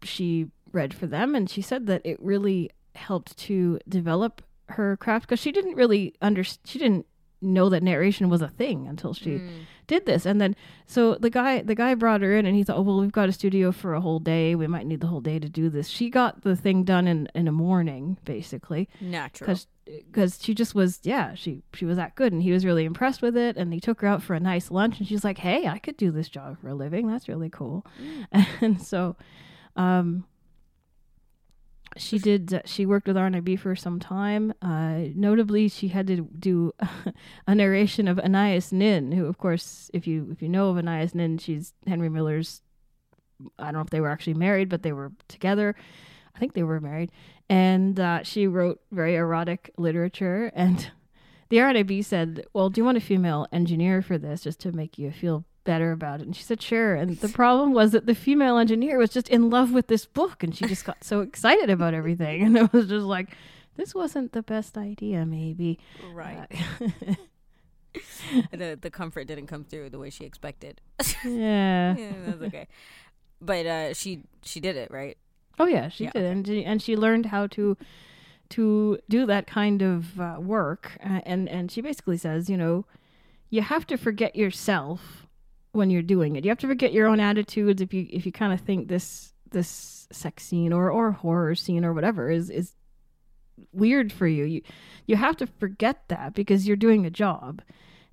she 0.03 0.47
read 0.71 0.93
for 0.93 1.07
them 1.07 1.35
and 1.35 1.49
she 1.49 1.61
said 1.61 1.87
that 1.87 2.01
it 2.05 2.21
really 2.21 2.69
helped 2.95 3.37
to 3.37 3.79
develop 3.87 4.41
her 4.69 4.97
craft 4.97 5.25
because 5.27 5.39
she 5.39 5.51
didn't 5.51 5.75
really 5.75 6.13
under 6.21 6.43
she 6.43 6.77
didn't 6.79 7.05
know 7.41 7.69
that 7.69 7.83
narration 7.83 8.29
was 8.29 8.41
a 8.41 8.47
thing 8.47 8.87
until 8.87 9.13
she 9.13 9.31
Mm. 9.37 9.49
did 9.87 10.05
this. 10.05 10.25
And 10.25 10.41
then 10.41 10.55
so 10.87 11.15
the 11.15 11.29
guy 11.29 11.61
the 11.61 11.75
guy 11.75 11.93
brought 11.95 12.21
her 12.21 12.35
in 12.35 12.45
and 12.45 12.55
he 12.55 12.63
thought 12.63 12.77
oh 12.77 12.81
well 12.81 12.99
we've 12.99 13.11
got 13.11 13.29
a 13.29 13.33
studio 13.33 13.71
for 13.71 13.93
a 13.93 14.01
whole 14.01 14.19
day. 14.19 14.55
We 14.55 14.67
might 14.67 14.85
need 14.87 15.01
the 15.01 15.07
whole 15.07 15.21
day 15.21 15.39
to 15.39 15.47
do 15.49 15.69
this. 15.69 15.87
She 15.87 16.09
got 16.09 16.41
the 16.41 16.55
thing 16.55 16.83
done 16.83 17.07
in 17.07 17.29
in 17.35 17.47
a 17.47 17.51
morning 17.51 18.17
basically. 18.25 18.89
Natural. 18.99 19.45
because 19.47 19.67
because 19.86 20.42
she 20.42 20.54
just 20.54 20.74
was 20.74 21.00
yeah 21.04 21.36
she 21.36 21.62
she 21.74 21.86
was 21.86 21.98
that 21.98 22.15
good 22.15 22.34
and 22.34 22.42
he 22.42 22.51
was 22.51 22.65
really 22.65 22.86
impressed 22.86 23.22
with 23.22 23.38
it 23.38 23.56
and 23.56 23.74
he 23.74 23.80
took 23.80 24.01
her 24.01 24.08
out 24.08 24.24
for 24.24 24.34
a 24.34 24.39
nice 24.39 24.72
lunch 24.72 24.98
and 24.98 25.08
she's 25.08 25.24
like 25.24 25.38
hey 25.38 25.68
i 25.68 25.77
could 25.77 25.96
do 25.98 26.12
this 26.12 26.30
job 26.30 26.60
for 26.60 26.70
a 26.70 26.75
living. 26.75 27.08
That's 27.08 27.27
really 27.27 27.50
cool. 27.50 27.86
And 28.62 28.82
so 28.82 29.15
um 29.75 30.25
she 31.98 32.18
did 32.18 32.54
uh, 32.54 32.62
she 32.65 32.86
worked 32.86 33.08
with 33.08 33.15
rnib 33.15 33.60
for 33.60 33.75
some 33.75 34.00
time. 34.00 34.54
Uh 34.62 35.01
notably 35.15 35.68
she 35.68 35.89
had 35.89 36.08
to 36.08 36.22
do 36.39 36.74
a 37.48 37.54
narration 37.54 38.08
of 38.08 38.20
anais 38.20 38.72
nin 38.72 39.12
who 39.12 39.25
of 39.25 39.38
course 39.38 39.92
if 39.94 40.08
you 40.08 40.30
if 40.32 40.42
you 40.42 40.50
know 40.50 40.70
of 40.70 40.77
anais 40.77 41.13
nin 41.13 41.38
she's 41.38 41.74
henry 41.86 42.10
miller's 42.10 42.62
i 43.60 43.65
don't 43.65 43.75
know 43.75 43.82
if 43.82 43.89
they 43.92 44.01
were 44.01 44.10
actually 44.10 44.34
married 44.34 44.70
but 44.70 44.82
they 44.82 44.94
were 44.94 45.12
together. 45.27 45.75
I 46.36 46.39
think 46.39 46.54
they 46.54 46.63
were 46.63 46.82
married 46.82 47.12
and 47.49 47.99
uh, 47.99 48.23
she 48.23 48.47
wrote 48.47 48.81
very 48.91 49.15
erotic 49.15 49.71
literature 49.77 50.51
and 50.55 50.91
the 51.49 51.57
rnib 51.57 52.03
said 52.03 52.45
well 52.53 52.69
do 52.69 52.81
you 52.81 52.85
want 52.85 52.97
a 52.97 53.01
female 53.01 53.47
engineer 53.51 54.01
for 54.01 54.17
this 54.17 54.41
just 54.41 54.59
to 54.59 54.71
make 54.71 54.97
you 54.97 55.11
feel 55.11 55.45
better 55.63 55.91
about 55.91 56.21
it 56.21 56.25
and 56.25 56.35
she 56.35 56.43
said 56.43 56.61
sure 56.61 56.95
and 56.95 57.17
the 57.17 57.29
problem 57.41 57.73
was 57.73 57.91
that 57.91 58.05
the 58.05 58.15
female 58.15 58.57
engineer 58.57 58.97
was 58.97 59.09
just 59.09 59.29
in 59.29 59.49
love 59.49 59.71
with 59.71 59.87
this 59.87 60.05
book 60.05 60.43
and 60.43 60.55
she 60.55 60.65
just 60.65 60.85
got 60.85 61.03
so 61.03 61.21
excited 61.21 61.69
about 61.69 61.93
everything 61.93 62.41
and 62.45 62.57
it 62.57 62.71
was 62.73 62.87
just 62.87 63.05
like 63.05 63.35
this 63.75 63.93
wasn't 63.93 64.31
the 64.31 64.43
best 64.43 64.77
idea 64.77 65.25
maybe 65.25 65.79
right. 66.13 66.47
Uh, 66.51 67.15
the 68.51 68.77
the 68.81 68.89
comfort 68.89 69.25
didn't 69.25 69.47
come 69.47 69.63
through 69.63 69.89
the 69.89 69.99
way 69.99 70.09
she 70.09 70.25
expected. 70.25 70.81
yeah 71.23 71.95
yeah, 71.95 72.11
that's 72.25 72.41
okay. 72.41 72.67
But 73.41 73.65
uh, 73.65 73.93
she 73.93 74.23
she 74.43 74.59
did 74.59 74.75
it 74.75 74.91
right. 74.91 75.17
Oh 75.57 75.65
yeah, 75.65 75.89
she 75.89 76.05
Yeah, 76.05 76.12
did, 76.12 76.25
and 76.25 76.47
she, 76.47 76.65
and 76.65 76.81
she 76.81 76.95
learned 76.95 77.27
how 77.27 77.47
to 77.47 77.77
to 78.50 79.00
do 79.09 79.25
that 79.25 79.47
kind 79.47 79.81
of 79.81 80.19
uh, 80.19 80.35
work. 80.39 80.97
Uh, 81.03 81.21
and 81.25 81.50
and 81.50 81.71
she 81.71 81.81
basically 81.81 82.17
says, 82.17 82.50
you 82.50 82.57
know, 82.57 82.85
you 83.50 83.62
have 83.62 83.88
to 83.88 83.97
forget 83.97 84.35
yourself 84.35 85.25
when 85.71 85.89
you're 85.89 86.01
doing 86.01 86.35
it. 86.35 86.43
You 86.45 86.51
have 86.51 86.59
to 86.59 86.67
forget 86.67 86.93
your 86.93 87.07
own 87.07 87.19
attitudes 87.19 87.81
if 87.81 87.93
you 87.93 88.07
if 88.09 88.25
you 88.25 88.31
kind 88.31 88.53
of 88.53 88.62
think 88.62 88.88
this 88.88 89.33
this 89.51 90.07
sex 90.12 90.43
scene 90.43 90.74
or 90.74 90.89
or 90.91 91.12
horror 91.12 91.55
scene 91.55 91.83
or 91.85 91.93
whatever 91.93 92.29
is 92.29 92.50
is 92.50 92.75
weird 93.71 94.12
for 94.12 94.27
you. 94.27 94.43
You 94.45 94.62
you 95.07 95.15
have 95.15 95.38
to 95.38 95.47
forget 95.47 96.03
that 96.09 96.33
because 96.33 96.67
you're 96.67 96.75
doing 96.77 97.05
a 97.05 97.09
job, 97.09 97.62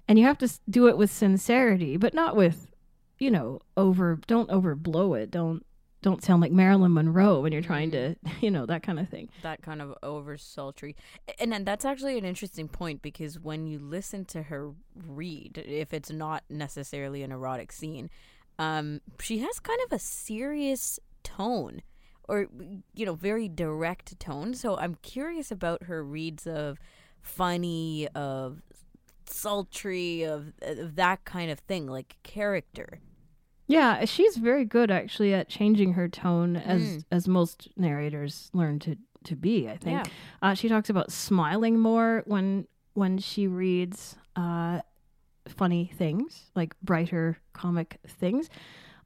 and 0.08 0.18
you 0.18 0.25
have 0.25 0.38
to 0.38 0.49
do 0.70 0.88
it 0.88 0.96
with 0.96 1.11
sincerity, 1.11 1.96
but 1.96 2.14
not 2.14 2.37
with 2.37 2.70
you 3.18 3.30
know 3.30 3.61
over. 3.76 4.18
Don't 4.26 4.50
overblow 4.50 5.20
it. 5.20 5.30
Don't 5.30 5.64
don't 6.02 6.23
sound 6.23 6.42
like 6.42 6.52
Marilyn 6.52 6.92
Monroe 6.92 7.40
when 7.40 7.52
you're 7.52 7.62
trying 7.62 7.90
to, 7.92 8.14
you 8.40 8.50
know, 8.50 8.66
that 8.66 8.82
kind 8.82 8.99
of 8.99 9.09
thing. 9.09 9.28
that 9.42 9.62
kind 9.62 9.80
of 9.80 9.94
over 10.02 10.37
sultry 10.37 10.97
and 11.38 11.52
then 11.52 11.64
that's 11.64 11.85
actually 11.85 12.18
an 12.18 12.25
interesting 12.25 12.68
point 12.68 13.00
because 13.02 13.38
when 13.38 13.66
you 13.66 13.78
listen 13.78 14.25
to 14.26 14.42
her 14.44 14.73
read 15.06 15.59
if 15.66 15.94
it's 15.94 16.11
not 16.11 16.44
necessarily 16.50 17.23
an 17.23 17.32
erotic 17.32 17.73
scene 17.73 18.11
um 18.59 19.00
she 19.21 19.38
has 19.38 19.59
kind 19.61 19.80
of 19.87 19.92
a 19.92 19.99
serious 19.99 20.99
tone 21.23 21.82
or 22.28 22.47
you 22.94 23.06
know 23.06 23.14
very 23.14 23.49
direct 23.49 24.18
tone. 24.21 24.54
So 24.54 24.76
i'm 24.76 24.97
curious 24.97 25.50
about 25.50 25.85
her 25.85 26.04
reads 26.04 26.47
of 26.47 26.78
funny 27.21 28.09
of 28.14 28.62
sultry 29.26 30.25
of, 30.25 30.52
of 30.62 30.97
that 30.97 31.25
kind 31.25 31.50
of 31.50 31.59
thing 31.61 31.87
like 31.87 32.16
character 32.23 33.00
Yeah, 33.66 34.04
she's 34.04 34.37
very 34.37 34.64
good 34.64 34.90
actually 34.90 35.33
at 35.35 35.49
changing 35.49 35.95
her 35.95 36.09
tone 36.09 36.57
as 36.57 36.83
Mm. 36.83 37.04
as 37.11 37.28
most 37.28 37.69
narrators 37.76 38.50
learn 38.52 38.78
to 38.81 38.97
to 39.25 39.37
be, 39.37 39.69
I 39.69 39.76
think. 39.76 40.04
Yeah. 40.07 40.12
Uh, 40.42 40.54
she 40.54 40.69
talks 40.69 40.90
about 40.90 41.12
smiling 41.12 41.78
more 41.78 42.23
when 42.26 42.66
when 42.95 43.19
she 43.19 43.47
reads 43.47 44.16
uh, 44.37 44.81
funny 45.47 45.90
things, 45.97 46.50
like 46.54 46.75
brighter 46.83 47.38
comic 47.52 47.99
things. 48.07 48.50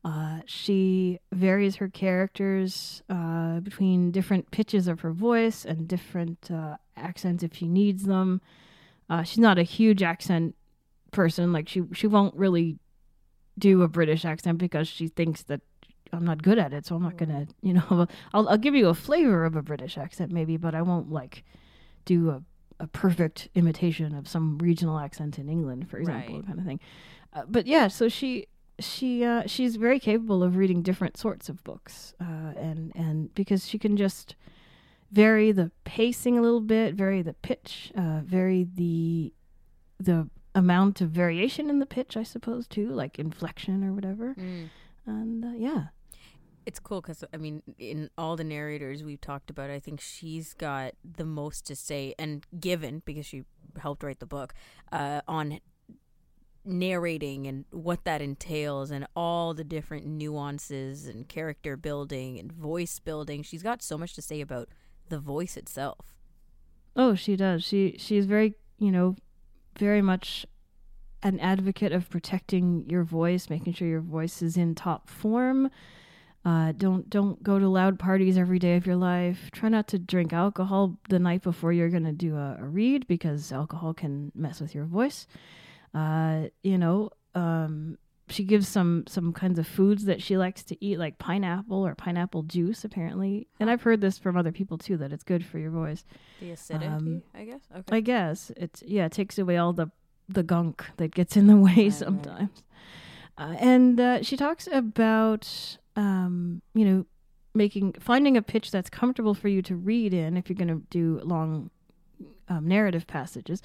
Uh, 0.05 0.41
she 0.47 1.19
varies 1.33 1.77
her 1.77 1.89
characters 1.89 3.03
uh, 3.11 3.59
between 3.61 4.11
different 4.13 4.51
pitches 4.53 4.87
of 4.89 5.01
her 5.01 5.13
voice 5.13 5.65
and 5.65 5.89
different 5.89 6.49
uh, 6.51 6.77
accents 6.97 7.43
if 7.43 7.55
she 7.55 7.67
needs 7.69 8.05
them. 8.05 8.41
Uh, 9.11 9.23
she's 9.23 9.39
not 9.39 9.59
a 9.59 9.63
huge 9.65 10.03
accent 10.03 10.55
person; 11.11 11.53
like 11.53 11.69
she 11.69 11.83
she 11.93 12.07
won't 12.07 12.35
really 12.35 12.79
do 13.59 13.83
a 13.83 13.89
British 13.89 14.25
accent 14.25 14.59
because 14.59 14.89
she 14.89 15.09
thinks 15.09 15.43
that 15.45 15.61
I'm 16.13 16.25
not 16.25 16.43
good 16.43 16.59
at 16.59 16.73
it. 16.73 16.87
So 16.87 16.97
I'm 16.97 17.03
not 17.03 17.17
gonna, 17.17 17.47
you 17.63 17.75
know, 17.75 18.07
I'll 18.35 18.49
I'll 18.49 18.59
give 18.59 18.75
you 18.75 18.89
a 18.89 18.95
flavor 18.95 19.45
of 19.45 19.57
a 19.57 19.63
British 19.63 19.97
accent 19.99 20.31
maybe, 20.33 20.57
but 20.57 20.75
I 20.75 20.83
won't 20.83 21.11
like 21.11 21.45
do 22.05 22.31
a 22.31 22.43
a 22.79 22.87
perfect 22.87 23.49
imitation 23.55 24.15
of 24.15 24.29
some 24.29 24.59
regional 24.59 24.99
accent 24.99 25.39
in 25.39 25.49
England, 25.49 25.89
for 25.89 25.99
example, 25.99 26.37
Right. 26.37 26.47
kind 26.47 26.59
of 26.59 26.65
thing. 26.67 26.81
Uh, 27.33 27.43
but 27.49 27.67
yeah, 27.67 27.89
so 27.89 28.09
she 28.09 28.47
she 28.79 29.25
uh, 29.25 29.45
she's 29.47 29.77
very 29.77 29.99
capable 29.99 30.43
of 30.43 30.57
reading 30.57 30.83
different 30.83 31.17
sorts 31.17 31.49
of 31.49 31.65
books, 31.65 32.13
uh, 32.21 32.53
and 32.59 32.93
and 32.95 33.35
because 33.35 33.67
she 33.67 33.79
can 33.79 33.97
just 33.97 34.37
vary 35.11 35.53
the 35.53 35.71
pacing 35.85 36.37
a 36.39 36.43
little 36.43 36.61
bit, 36.61 36.95
vary 36.95 37.23
the 37.23 37.33
pitch, 37.33 37.91
uh, 37.97 38.21
vary 38.25 38.65
the 38.75 39.33
the 39.99 40.29
amount 40.57 41.01
of 41.01 41.11
variation 41.11 41.71
in 41.71 41.79
the 41.79 41.87
pitch, 41.87 42.17
I 42.17 42.25
suppose, 42.25 42.67
too, 42.67 42.89
like 42.89 43.19
inflection 43.19 43.85
or 43.85 43.93
whatever. 43.93 44.35
And 45.07 45.45
uh, 45.45 45.53
yeah, 45.57 45.85
It's 46.65 46.81
cool 46.81 47.01
because 47.01 47.23
I 47.33 47.37
mean, 47.37 47.63
in 47.79 48.11
all 48.19 48.35
the 48.37 48.43
narrators 48.45 49.05
we've 49.05 49.21
talked 49.21 49.51
about, 49.51 49.71
I 49.71 49.79
think 49.79 50.01
she's 50.01 50.55
got 50.55 50.95
the 51.05 51.25
most 51.25 51.67
to 51.67 51.77
say, 51.77 52.15
and 52.19 52.45
given 52.59 53.03
because 53.05 53.27
she 53.27 53.45
helped 53.81 54.03
write 54.03 54.19
the 54.19 54.27
book 54.27 54.55
uh, 54.91 55.21
on 55.29 55.61
narrating 56.65 57.47
and 57.47 57.65
what 57.71 58.05
that 58.05 58.21
entails, 58.21 58.91
and 58.91 59.07
all 59.15 59.55
the 59.55 59.63
different 59.65 60.07
nuances 60.07 61.07
and 61.07 61.29
character 61.29 61.77
building 61.77 62.39
and 62.41 62.51
voice 62.53 62.99
building. 62.99 63.43
She's 63.43 63.63
got 63.63 63.83
so 63.83 63.97
much 63.97 64.15
to 64.15 64.23
say 64.23 64.41
about 64.41 64.69
the 65.09 65.19
voice 65.21 65.57
itself. 65.57 66.15
Oh, 66.97 67.15
she 67.15 67.37
does. 67.37 67.63
She 67.63 67.97
she's 67.99 68.27
very, 68.27 68.55
you 68.79 68.91
know, 68.91 69.15
very 69.79 70.03
much 70.03 70.47
an 71.23 71.41
advocate 71.41 71.93
of 71.93 72.09
protecting 72.11 72.85
your 72.89 73.03
voice, 73.03 73.51
making 73.51 73.73
sure 73.73 73.89
your 73.89 74.01
voice 74.01 74.43
is 74.43 74.57
in 74.57 74.75
top 74.75 75.09
form. 75.09 75.71
Uh, 76.45 76.71
don't 76.73 77.11
don't 77.11 77.43
go 77.43 77.59
to 77.59 77.69
loud 77.69 77.99
parties 77.99 78.39
every 78.39 78.61
day 78.61 78.77
of 78.77 78.87
your 78.87 78.95
life. 78.95 79.51
Try 79.51 79.69
not 79.69 79.89
to 79.89 79.99
drink 79.99 80.33
alcohol 80.33 80.97
the 81.09 81.19
night 81.19 81.43
before 81.43 81.73
you're 81.73 81.89
going 81.89 82.05
to 82.05 82.13
do 82.13 82.37
a, 82.37 82.59
a, 82.61 82.65
read 82.65 83.09
because 83.09 83.51
alcohol 83.51 83.93
can 83.93 84.31
mess 84.33 84.61
with 84.61 84.73
your 84.73 84.85
voice. 84.85 85.27
Uh, 85.93 86.45
you 86.63 86.79
know, 86.79 87.11
um, 87.35 87.99
she 88.29 88.43
gives 88.43 88.67
some 88.67 89.05
some 89.07 89.33
kinds 89.33 89.59
of 89.59 89.67
foods 89.67 90.05
that 90.07 90.21
she 90.21 90.37
likes 90.37 90.65
to 90.65 90.85
eat, 90.85 90.99
like 90.99 91.19
pineapple 91.19 91.87
or 91.87 91.95
pineapple 91.95 92.43
juice, 92.43 92.85
apparently. 92.85 93.47
And 93.61 93.71
I've 93.71 93.83
heard 93.83 94.01
this 94.01 94.19
from 94.19 94.37
other 94.37 94.53
people 94.53 94.79
too 94.79 94.97
that 94.97 95.13
it's 95.13 95.23
good 95.23 95.45
for 95.45 95.59
your 95.59 95.71
voice. 95.71 96.05
The 96.41 96.51
acidity, 96.51 96.87
um, 96.87 97.23
I 97.35 97.45
guess. 97.45 97.61
Okay. 97.77 97.97
I 97.97 98.01
guess 98.01 98.51
it's 98.57 98.83
yeah, 98.83 99.07
it 99.07 99.13
takes 99.13 99.39
away 99.39 99.57
all 99.57 99.73
the 99.73 99.91
the 100.29 100.43
gunk 100.43 100.85
that 100.97 101.15
gets 101.15 101.37
in 101.37 101.47
the 101.47 101.57
way 101.57 101.75
right, 101.77 101.93
sometimes. 101.93 102.51
Right. 103.39 103.51
Uh, 103.51 103.57
and 103.61 104.01
uh, 104.01 104.23
she 104.23 104.37
talks 104.37 104.69
about 104.73 105.79
um, 105.95 106.63
you 106.75 106.85
know 106.85 107.07
making 107.55 107.95
finding 108.01 108.37
a 108.37 108.43
pitch 108.43 108.73
that's 108.73 108.91
comfortable 108.91 109.35
for 109.35 109.49
you 109.49 109.63
to 109.63 109.77
read 109.77 110.13
in 110.13 110.37
if 110.37 110.49
you're 110.49 110.57
going 110.57 110.69
to 110.69 110.83
do 110.91 111.21
long 111.23 111.71
um, 112.49 112.67
narrative 112.67 113.07
passages, 113.07 113.63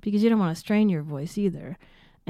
because 0.00 0.22
you 0.24 0.30
don't 0.30 0.40
want 0.40 0.54
to 0.54 0.58
strain 0.60 0.88
your 0.88 1.02
voice 1.02 1.38
either 1.38 1.78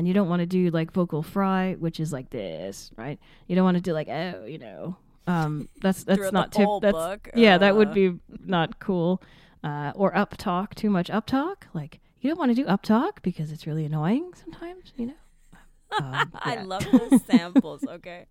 and 0.01 0.09
you 0.09 0.15
don't 0.15 0.31
want 0.31 0.41
to 0.41 0.47
do 0.47 0.71
like 0.71 0.93
vocal 0.93 1.23
fry, 1.23 1.75
which 1.75 2.01
is 2.01 2.11
like 2.11 2.31
this, 2.31 2.91
right? 2.97 3.19
You 3.47 3.55
don't 3.55 3.67
want 3.67 3.77
to 3.77 3.83
do 3.83 3.93
like 3.93 4.09
oh, 4.09 4.47
you 4.47 4.57
know, 4.57 4.97
um, 5.27 5.69
that's 5.83 6.05
that's 6.05 6.33
not 6.33 6.53
tip. 6.53 6.67
That's 6.81 6.95
book. 6.95 7.29
yeah, 7.35 7.57
uh. 7.57 7.59
that 7.59 7.77
would 7.77 7.93
be 7.93 8.15
not 8.43 8.79
cool. 8.79 9.23
Uh, 9.63 9.93
or 9.95 10.17
up 10.17 10.39
talk, 10.39 10.75
too 10.75 10.89
much 10.89 11.11
up 11.11 11.27
talk. 11.27 11.67
Like 11.75 12.01
you 12.23 12.31
don't 12.31 12.39
want 12.39 12.51
to 12.51 12.55
do 12.55 12.67
up 12.67 12.81
talk 12.81 13.21
because 13.21 13.53
it's 13.53 13.67
really 13.67 13.85
annoying 13.85 14.33
sometimes, 14.35 14.95
you 14.97 15.09
know. 15.09 15.59
Um, 15.99 16.13
yeah. 16.13 16.25
I 16.35 16.63
love 16.63 16.87
those 16.91 17.23
samples. 17.31 17.85
Okay. 17.87 18.25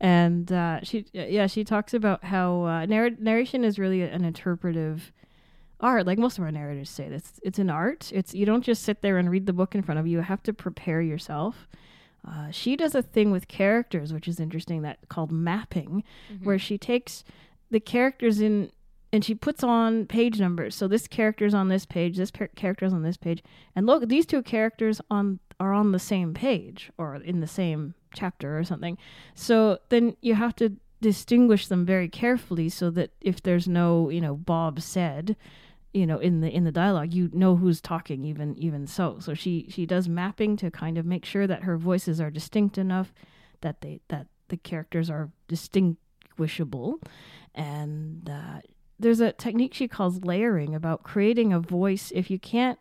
and 0.00 0.52
uh, 0.52 0.84
she, 0.84 1.04
yeah, 1.12 1.48
she 1.48 1.64
talks 1.64 1.94
about 1.94 2.22
how 2.22 2.62
uh, 2.62 2.86
narr- 2.86 3.18
narration 3.18 3.64
is 3.64 3.76
really 3.76 4.02
an 4.02 4.24
interpretive 4.24 5.12
art 5.80 6.06
like 6.06 6.18
most 6.18 6.38
of 6.38 6.44
our 6.44 6.50
narrators 6.50 6.90
say 6.90 7.08
this 7.08 7.40
it's 7.42 7.58
an 7.58 7.70
art. 7.70 8.10
It's 8.12 8.34
you 8.34 8.46
don't 8.46 8.64
just 8.64 8.82
sit 8.82 9.02
there 9.02 9.18
and 9.18 9.30
read 9.30 9.46
the 9.46 9.52
book 9.52 9.74
in 9.74 9.82
front 9.82 10.00
of 10.00 10.06
you. 10.06 10.18
You 10.18 10.22
have 10.22 10.42
to 10.44 10.52
prepare 10.52 11.00
yourself. 11.00 11.68
Uh, 12.26 12.50
she 12.50 12.76
does 12.76 12.94
a 12.94 13.02
thing 13.02 13.30
with 13.30 13.48
characters 13.48 14.12
which 14.12 14.28
is 14.28 14.40
interesting 14.40 14.82
that 14.82 14.98
called 15.08 15.30
mapping 15.30 16.02
mm-hmm. 16.32 16.44
where 16.44 16.58
she 16.58 16.76
takes 16.76 17.24
the 17.70 17.80
characters 17.80 18.40
in 18.40 18.70
and 19.12 19.24
she 19.24 19.34
puts 19.34 19.62
on 19.62 20.04
page 20.06 20.38
numbers. 20.38 20.74
So 20.74 20.86
this 20.88 21.06
character's 21.06 21.54
on 21.54 21.68
this 21.68 21.86
page 21.86 22.16
this 22.16 22.30
per- 22.30 22.48
character's 22.48 22.92
on 22.92 23.02
this 23.02 23.16
page. 23.16 23.42
And 23.74 23.86
look 23.86 24.08
these 24.08 24.26
two 24.26 24.42
characters 24.42 25.00
on 25.10 25.38
are 25.60 25.72
on 25.72 25.92
the 25.92 25.98
same 25.98 26.34
page 26.34 26.90
or 26.98 27.16
in 27.16 27.40
the 27.40 27.46
same 27.46 27.94
chapter 28.14 28.58
or 28.58 28.64
something. 28.64 28.98
So 29.34 29.78
then 29.88 30.16
you 30.20 30.34
have 30.34 30.54
to 30.56 30.76
distinguish 31.00 31.68
them 31.68 31.84
very 31.86 32.08
carefully 32.08 32.68
so 32.68 32.90
that 32.90 33.10
if 33.20 33.42
there's 33.42 33.68
no 33.68 34.08
you 34.08 34.20
know 34.20 34.34
bob 34.34 34.80
said 34.80 35.36
you 35.92 36.06
know 36.06 36.18
in 36.18 36.40
the 36.40 36.50
in 36.50 36.64
the 36.64 36.72
dialogue 36.72 37.12
you 37.12 37.30
know 37.32 37.56
who's 37.56 37.80
talking 37.80 38.24
even 38.24 38.56
even 38.58 38.86
so. 38.86 39.18
So 39.20 39.34
she 39.34 39.66
she 39.70 39.86
does 39.86 40.08
mapping 40.08 40.56
to 40.58 40.70
kind 40.70 40.98
of 40.98 41.06
make 41.06 41.24
sure 41.24 41.46
that 41.46 41.64
her 41.64 41.76
voices 41.76 42.20
are 42.20 42.30
distinct 42.30 42.78
enough 42.78 43.12
that 43.60 43.80
they 43.80 44.00
that 44.08 44.26
the 44.48 44.56
characters 44.56 45.10
are 45.10 45.30
distinguishable. 45.46 47.00
And 47.54 48.28
uh, 48.30 48.60
there's 48.98 49.20
a 49.20 49.32
technique 49.32 49.74
she 49.74 49.88
calls 49.88 50.24
layering 50.24 50.74
about 50.74 51.02
creating 51.02 51.52
a 51.52 51.60
voice. 51.60 52.12
If 52.14 52.30
you 52.30 52.38
can't 52.38 52.78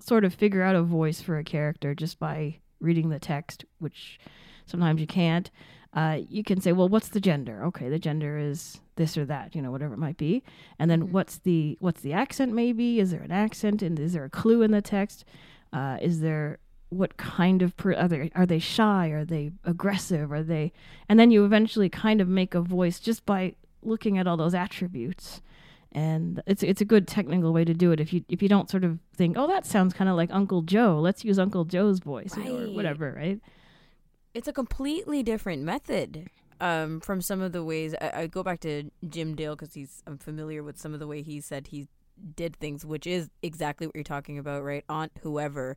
sort 0.00 0.24
of 0.24 0.34
figure 0.34 0.62
out 0.62 0.76
a 0.76 0.82
voice 0.82 1.20
for 1.20 1.38
a 1.38 1.44
character 1.44 1.94
just 1.94 2.18
by 2.18 2.58
reading 2.80 3.08
the 3.08 3.18
text 3.18 3.64
which 3.78 4.20
sometimes 4.66 5.00
you 5.00 5.06
can't 5.06 5.50
uh, 5.98 6.20
you 6.28 6.44
can 6.44 6.60
say, 6.60 6.70
well, 6.70 6.88
what's 6.88 7.08
the 7.08 7.18
gender? 7.18 7.64
Okay, 7.64 7.88
the 7.88 7.98
gender 7.98 8.38
is 8.38 8.80
this 8.94 9.18
or 9.18 9.24
that, 9.24 9.56
you 9.56 9.60
know, 9.60 9.72
whatever 9.72 9.94
it 9.94 9.98
might 9.98 10.16
be. 10.16 10.44
And 10.78 10.88
then 10.88 11.02
mm-hmm. 11.02 11.12
what's 11.12 11.38
the 11.38 11.76
what's 11.80 12.02
the 12.02 12.12
accent? 12.12 12.52
Maybe 12.52 13.00
is 13.00 13.10
there 13.10 13.22
an 13.22 13.32
accent? 13.32 13.82
And 13.82 13.98
is 13.98 14.12
there 14.12 14.24
a 14.24 14.30
clue 14.30 14.62
in 14.62 14.70
the 14.70 14.80
text? 14.80 15.24
Uh, 15.72 15.98
is 16.00 16.20
there 16.20 16.58
what 16.90 17.16
kind 17.16 17.62
of 17.62 17.76
per- 17.76 17.94
are 17.94 18.06
they 18.06 18.30
are 18.36 18.46
they 18.46 18.60
shy? 18.60 19.08
Are 19.08 19.24
they 19.24 19.50
aggressive? 19.64 20.30
Are 20.30 20.44
they? 20.44 20.72
And 21.08 21.18
then 21.18 21.32
you 21.32 21.44
eventually 21.44 21.88
kind 21.88 22.20
of 22.20 22.28
make 22.28 22.54
a 22.54 22.60
voice 22.60 23.00
just 23.00 23.26
by 23.26 23.56
looking 23.82 24.18
at 24.18 24.28
all 24.28 24.36
those 24.36 24.54
attributes. 24.54 25.42
And 25.90 26.40
it's 26.46 26.62
it's 26.62 26.80
a 26.80 26.84
good 26.84 27.08
technical 27.08 27.52
way 27.52 27.64
to 27.64 27.74
do 27.74 27.90
it. 27.90 27.98
If 27.98 28.12
you 28.12 28.24
if 28.28 28.40
you 28.40 28.48
don't 28.48 28.70
sort 28.70 28.84
of 28.84 29.00
think, 29.16 29.36
oh, 29.36 29.48
that 29.48 29.66
sounds 29.66 29.94
kind 29.94 30.08
of 30.08 30.14
like 30.14 30.30
Uncle 30.32 30.62
Joe, 30.62 31.00
let's 31.00 31.24
use 31.24 31.40
Uncle 31.40 31.64
Joe's 31.64 31.98
voice 31.98 32.36
right. 32.36 32.48
or 32.48 32.70
whatever, 32.70 33.12
right? 33.16 33.40
It's 34.34 34.48
a 34.48 34.52
completely 34.52 35.22
different 35.22 35.62
method 35.62 36.28
um, 36.60 37.00
from 37.00 37.20
some 37.20 37.40
of 37.40 37.52
the 37.52 37.64
ways 37.64 37.94
I, 38.00 38.22
I 38.22 38.26
go 38.26 38.42
back 38.42 38.60
to 38.60 38.90
Jim 39.08 39.34
Dale 39.34 39.56
because 39.56 39.74
he's 39.74 40.02
I'm 40.06 40.18
familiar 40.18 40.62
with 40.62 40.78
some 40.78 40.94
of 40.94 41.00
the 41.00 41.06
way 41.06 41.22
he 41.22 41.40
said 41.40 41.68
he 41.68 41.88
did 42.34 42.56
things, 42.56 42.84
which 42.84 43.06
is 43.06 43.30
exactly 43.42 43.86
what 43.86 43.94
you're 43.94 44.04
talking 44.04 44.38
about, 44.38 44.64
right? 44.64 44.84
Aunt 44.88 45.12
whoever, 45.22 45.76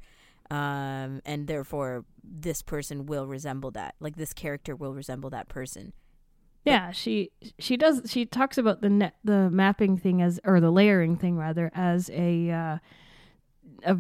um, 0.49 1.21
and 1.25 1.47
therefore 1.47 2.05
this 2.23 2.61
person 2.61 3.05
will 3.05 3.27
resemble 3.27 3.71
that. 3.71 3.95
Like 3.99 4.15
this 4.15 4.33
character 4.33 4.75
will 4.75 4.93
resemble 4.93 5.29
that 5.29 5.47
person. 5.47 5.93
Yeah, 6.65 6.91
she 6.91 7.31
she 7.57 7.77
does. 7.77 8.03
She 8.05 8.25
talks 8.25 8.57
about 8.57 8.81
the 8.81 8.89
net 8.89 9.15
the 9.23 9.49
mapping 9.49 9.97
thing 9.97 10.21
as 10.21 10.39
or 10.43 10.59
the 10.59 10.71
layering 10.71 11.15
thing 11.15 11.37
rather 11.37 11.71
as 11.73 12.09
a 12.11 12.51
uh, 12.51 12.77
a, 13.83 13.97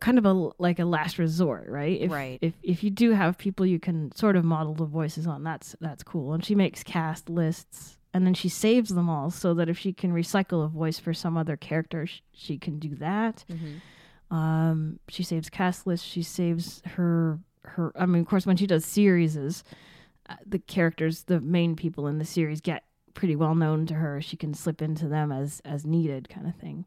kind 0.00 0.18
of 0.18 0.26
a 0.26 0.50
like 0.58 0.78
a 0.78 0.84
last 0.84 1.18
resort, 1.18 1.68
right? 1.68 2.00
If, 2.00 2.10
right. 2.10 2.38
If 2.40 2.54
if 2.62 2.84
you 2.84 2.90
do 2.90 3.12
have 3.12 3.38
people 3.38 3.66
you 3.66 3.78
can 3.78 4.12
sort 4.14 4.36
of 4.36 4.44
model 4.44 4.74
the 4.74 4.84
voices 4.84 5.26
on, 5.26 5.44
that's 5.44 5.76
that's 5.80 6.02
cool. 6.02 6.32
And 6.32 6.44
she 6.44 6.54
makes 6.54 6.82
cast 6.82 7.28
lists, 7.28 7.98
and 8.14 8.26
then 8.26 8.34
she 8.34 8.48
saves 8.48 8.90
them 8.90 9.08
all 9.08 9.30
so 9.30 9.54
that 9.54 9.68
if 9.68 9.78
she 9.78 9.92
can 9.92 10.12
recycle 10.12 10.64
a 10.64 10.68
voice 10.68 10.98
for 10.98 11.14
some 11.14 11.36
other 11.36 11.56
character, 11.56 12.06
sh- 12.06 12.20
she 12.32 12.58
can 12.58 12.78
do 12.78 12.94
that. 12.96 13.44
Mm-hmm. 13.50 14.34
Um, 14.34 14.98
she 15.08 15.22
saves 15.22 15.50
cast 15.50 15.86
lists. 15.86 16.06
She 16.06 16.22
saves 16.22 16.82
her 16.86 17.38
her. 17.64 17.92
I 17.96 18.06
mean, 18.06 18.22
of 18.22 18.28
course, 18.28 18.46
when 18.46 18.56
she 18.56 18.66
does 18.66 18.84
series, 18.84 19.36
uh, 19.36 20.36
the 20.46 20.58
characters, 20.58 21.24
the 21.24 21.40
main 21.40 21.76
people 21.76 22.06
in 22.06 22.18
the 22.18 22.24
series, 22.24 22.60
get 22.60 22.84
pretty 23.14 23.36
well 23.36 23.54
known 23.54 23.86
to 23.86 23.94
her. 23.94 24.20
She 24.22 24.36
can 24.36 24.54
slip 24.54 24.80
into 24.80 25.08
them 25.08 25.32
as 25.32 25.60
as 25.64 25.84
needed, 25.84 26.28
kind 26.28 26.46
of 26.46 26.54
thing. 26.56 26.86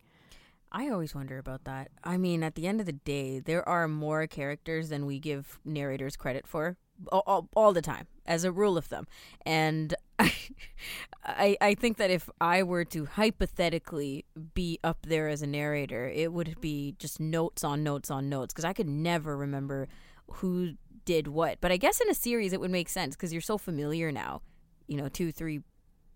I 0.76 0.90
always 0.90 1.16
wonder 1.16 1.38
about 1.38 1.64
that. 1.64 1.90
I 2.04 2.18
mean, 2.18 2.44
at 2.44 2.56
the 2.56 2.68
end 2.68 2.82
of 2.82 2.86
the 2.86 2.92
day, 2.92 3.40
there 3.40 3.68
are 3.68 3.88
more 3.88 4.28
characters 4.28 4.90
than 4.90 5.06
we 5.06 5.20
give 5.20 5.58
narrators 5.64 6.18
credit 6.18 6.46
for 6.46 6.76
all, 7.14 7.24
all, 7.26 7.50
all 7.56 7.72
the 7.72 7.82
time, 7.82 8.08
as 8.26 8.44
a 8.44 8.52
rule 8.52 8.78
of 8.78 8.84
thumb. 8.84 9.08
And 9.46 9.96
I, 10.20 10.34
I, 11.24 11.58
I 11.62 11.76
think 11.76 11.96
that 11.96 12.12
if 12.12 12.30
I 12.42 12.62
were 12.62 12.84
to 12.84 13.06
hypothetically 13.06 14.26
be 14.54 14.78
up 14.84 14.98
there 15.08 15.30
as 15.30 15.42
a 15.42 15.48
narrator, 15.48 16.10
it 16.10 16.34
would 16.34 16.60
be 16.60 16.94
just 17.00 17.22
notes 17.22 17.64
on 17.64 17.82
notes 17.82 18.12
on 18.12 18.28
notes 18.28 18.54
because 18.54 18.66
I 18.66 18.74
could 18.74 18.90
never 18.90 19.38
remember 19.38 19.88
who 20.30 20.74
did 21.06 21.30
what. 21.30 21.62
But 21.62 21.72
I 21.72 21.78
guess 21.78 22.02
in 22.02 22.10
a 22.10 22.14
series, 22.14 22.52
it 22.52 22.60
would 22.60 22.70
make 22.70 22.90
sense 22.90 23.16
because 23.16 23.32
you're 23.32 23.42
so 23.42 23.58
familiar 23.58 24.12
now. 24.12 24.42
You 24.88 24.98
know, 24.98 25.08
two, 25.08 25.32
three, 25.32 25.62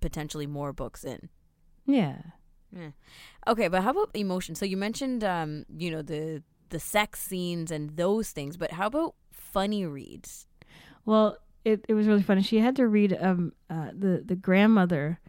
potentially 0.01 0.47
more 0.47 0.73
books 0.73 1.05
in. 1.05 1.29
Yeah. 1.85 2.17
Yeah. 2.75 2.91
Okay, 3.47 3.67
but 3.67 3.83
how 3.83 3.91
about 3.91 4.11
emotion? 4.13 4.55
So 4.55 4.65
you 4.65 4.77
mentioned, 4.77 5.23
um, 5.23 5.65
you 5.75 5.91
know, 5.91 6.01
the 6.01 6.43
the 6.69 6.79
sex 6.79 7.21
scenes 7.21 7.71
and 7.71 7.95
those 7.97 8.29
things, 8.31 8.55
but 8.57 8.71
how 8.71 8.87
about 8.87 9.15
funny 9.31 9.85
reads? 9.85 10.45
Well, 11.05 11.37
it, 11.65 11.83
it 11.87 11.93
was 11.93 12.07
really 12.07 12.21
funny. 12.21 12.43
She 12.43 12.59
had 12.59 12.75
to 12.77 12.87
read 12.87 13.17
um 13.19 13.53
uh, 13.69 13.89
the 13.97 14.23
the 14.25 14.35
grandmother. 14.35 15.19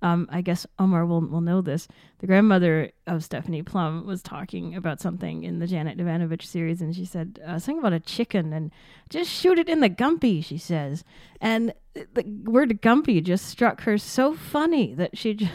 Um, 0.00 0.28
I 0.30 0.42
guess 0.42 0.64
Omar 0.78 1.06
will 1.06 1.20
will 1.20 1.40
know 1.40 1.60
this. 1.60 1.88
The 2.18 2.28
grandmother 2.28 2.92
of 3.08 3.24
Stephanie 3.24 3.64
Plum 3.64 4.06
was 4.06 4.22
talking 4.22 4.76
about 4.76 5.00
something 5.00 5.42
in 5.42 5.58
the 5.58 5.66
Janet 5.66 5.98
Evanovich 5.98 6.46
series, 6.46 6.80
and 6.80 6.94
she 6.94 7.04
said 7.04 7.40
uh, 7.44 7.58
something 7.58 7.80
about 7.80 7.92
a 7.92 8.00
chicken 8.00 8.52
and 8.52 8.70
just 9.08 9.28
shoot 9.28 9.58
it 9.58 9.68
in 9.68 9.80
the 9.80 9.90
gumpy. 9.90 10.44
She 10.44 10.56
says, 10.56 11.02
and 11.40 11.74
the 11.94 12.22
word 12.44 12.80
gumpy 12.80 13.20
just 13.20 13.46
struck 13.46 13.80
her 13.82 13.98
so 13.98 14.34
funny 14.36 14.94
that 14.94 15.18
she 15.18 15.34
just 15.34 15.50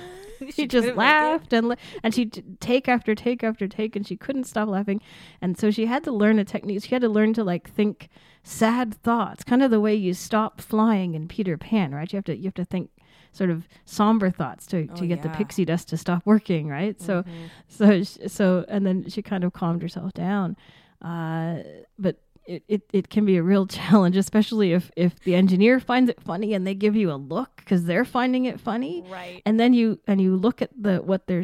she 0.54 0.68
just 0.68 0.96
laughed 0.96 1.54
and 1.54 1.76
and 2.02 2.14
she'd 2.14 2.44
take 2.60 2.88
after 2.88 3.16
take 3.16 3.44
after 3.44 3.68
take 3.68 3.96
and 3.96 4.06
she 4.08 4.16
couldn't 4.16 4.46
stop 4.46 4.68
laughing. 4.68 5.02
And 5.42 5.58
so 5.58 5.72
she 5.72 5.86
had 5.86 6.04
to 6.04 6.12
learn 6.12 6.40
a 6.40 6.46
technique. 6.46 6.84
She 6.84 6.90
had 6.90 7.02
to 7.02 7.10
learn 7.10 7.34
to 7.34 7.44
like 7.44 7.70
think 7.70 8.10
sad 8.44 8.94
thoughts 8.94 9.44
kind 9.44 9.64
of 9.64 9.72
the 9.72 9.80
way 9.80 9.96
you 9.96 10.14
stop 10.14 10.60
flying 10.60 11.16
in 11.16 11.28
peter 11.28 11.58
pan 11.58 11.96
right? 11.96 12.12
You 12.12 12.18
have 12.18 12.26
to 12.26 12.36
you 12.36 12.44
have 12.44 12.54
to 12.56 12.66
think 12.66 12.90
sort 13.32 13.50
of 13.50 13.68
somber 13.86 14.30
thoughts 14.30 14.68
to, 14.68 14.86
to 14.86 15.06
oh, 15.06 15.08
get 15.08 15.18
yeah. 15.18 15.24
the 15.24 15.30
pixie 15.30 15.66
dust 15.66 15.90
to 15.90 15.98
stop 15.98 16.24
working 16.26 16.68
right? 16.68 16.98
Mm-hmm. 17.00 17.24
so 17.70 18.04
so 18.04 18.28
so 18.28 18.66
and 18.68 18.86
then 18.86 19.10
she 19.10 19.22
kind 19.22 19.44
of 19.44 19.54
calmed 19.54 19.82
herself 19.82 20.14
down. 20.14 20.56
Uh, 21.02 21.64
but 22.00 22.23
it, 22.46 22.64
it, 22.68 22.82
it 22.92 23.10
can 23.10 23.26
be 23.26 23.38
a 23.38 23.44
real 23.44 23.66
challenge, 23.80 24.18
especially 24.18 24.74
if, 24.74 24.92
if 24.96 25.20
the 25.22 25.36
engineer 25.36 25.80
finds 25.80 26.10
it 26.10 26.22
funny 26.22 26.54
and 26.54 26.66
they 26.66 26.76
give 26.76 26.96
you 26.96 27.12
a 27.12 27.16
look 27.16 27.58
because 27.58 27.86
they're 27.86 28.06
finding 28.06 28.46
it 28.46 28.60
funny. 28.60 29.04
Right. 29.08 29.42
And 29.46 29.60
then 29.60 29.74
you 29.74 30.00
and 30.08 30.22
you 30.22 30.36
look 30.36 30.62
at 30.62 30.72
the 30.80 30.98
what 30.98 31.28
they're 31.28 31.44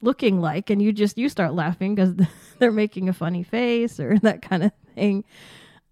looking 0.00 0.40
like 0.40 0.70
and 0.70 0.80
you 0.80 0.92
just 0.92 1.18
you 1.18 1.28
start 1.28 1.54
laughing 1.54 1.94
because 1.94 2.14
they're 2.58 2.72
making 2.72 3.08
a 3.08 3.12
funny 3.12 3.42
face 3.42 3.98
or 3.98 4.18
that 4.22 4.42
kind 4.42 4.62
of 4.62 4.72
thing. 4.94 5.24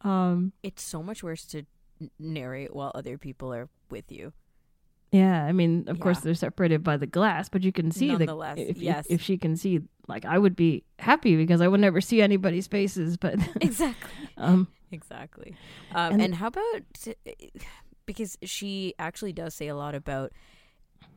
Um, 0.02 0.52
it's 0.62 0.82
so 0.82 1.02
much 1.02 1.22
worse 1.22 1.44
to 1.46 1.64
narrate 2.18 2.74
while 2.74 2.92
other 2.94 3.18
people 3.18 3.52
are 3.52 3.68
with 3.90 4.12
you. 4.12 4.32
Yeah, 5.12 5.44
I 5.44 5.52
mean, 5.52 5.84
of 5.88 6.00
course 6.00 6.20
they're 6.20 6.34
separated 6.34 6.82
by 6.82 6.96
the 6.96 7.06
glass, 7.06 7.48
but 7.48 7.62
you 7.62 7.72
can 7.72 7.90
see 7.90 8.08
the 8.08 8.18
Nonetheless, 8.26 8.58
if, 8.58 8.68
if- 8.70 8.78
yes. 8.78 9.06
if 9.08 9.22
she 9.22 9.38
can 9.38 9.56
see 9.56 9.80
like 10.08 10.24
I 10.24 10.38
would 10.38 10.54
be 10.56 10.84
happy 10.98 11.36
because 11.36 11.60
I 11.60 11.68
would 11.68 11.80
never 11.80 12.00
see 12.00 12.20
anybody's 12.22 12.66
faces, 12.66 13.16
but 13.16 13.34
Exactly. 13.60 14.10
um 14.36 14.68
Exactly. 14.92 15.56
Um, 15.94 16.12
And- 16.14 16.22
and, 16.22 16.34
how 16.34 16.48
about 16.48 16.82
because 18.06 18.36
she 18.42 18.94
actually 18.98 19.32
does 19.32 19.54
say 19.54 19.68
a 19.68 19.74
lot 19.76 19.94
about 19.94 20.32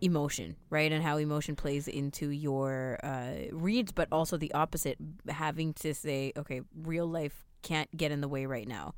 emotion, 0.01 0.55
right, 0.69 0.91
and 0.91 1.03
how 1.03 1.17
emotion 1.17 1.55
plays 1.55 1.87
into 1.87 2.29
your 2.29 2.99
uh, 3.03 3.33
reads, 3.51 3.91
but 3.91 4.07
also 4.11 4.37
the 4.37 4.51
opposite, 4.53 4.97
having 5.27 5.73
to 5.73 5.93
say, 5.93 6.31
okay, 6.37 6.61
real 6.83 7.05
life 7.07 7.43
can't 7.61 7.95
get 7.95 8.11
in 8.11 8.21
the 8.21 8.27
way 8.27 8.45
right 8.45 8.67
now. 8.67 8.93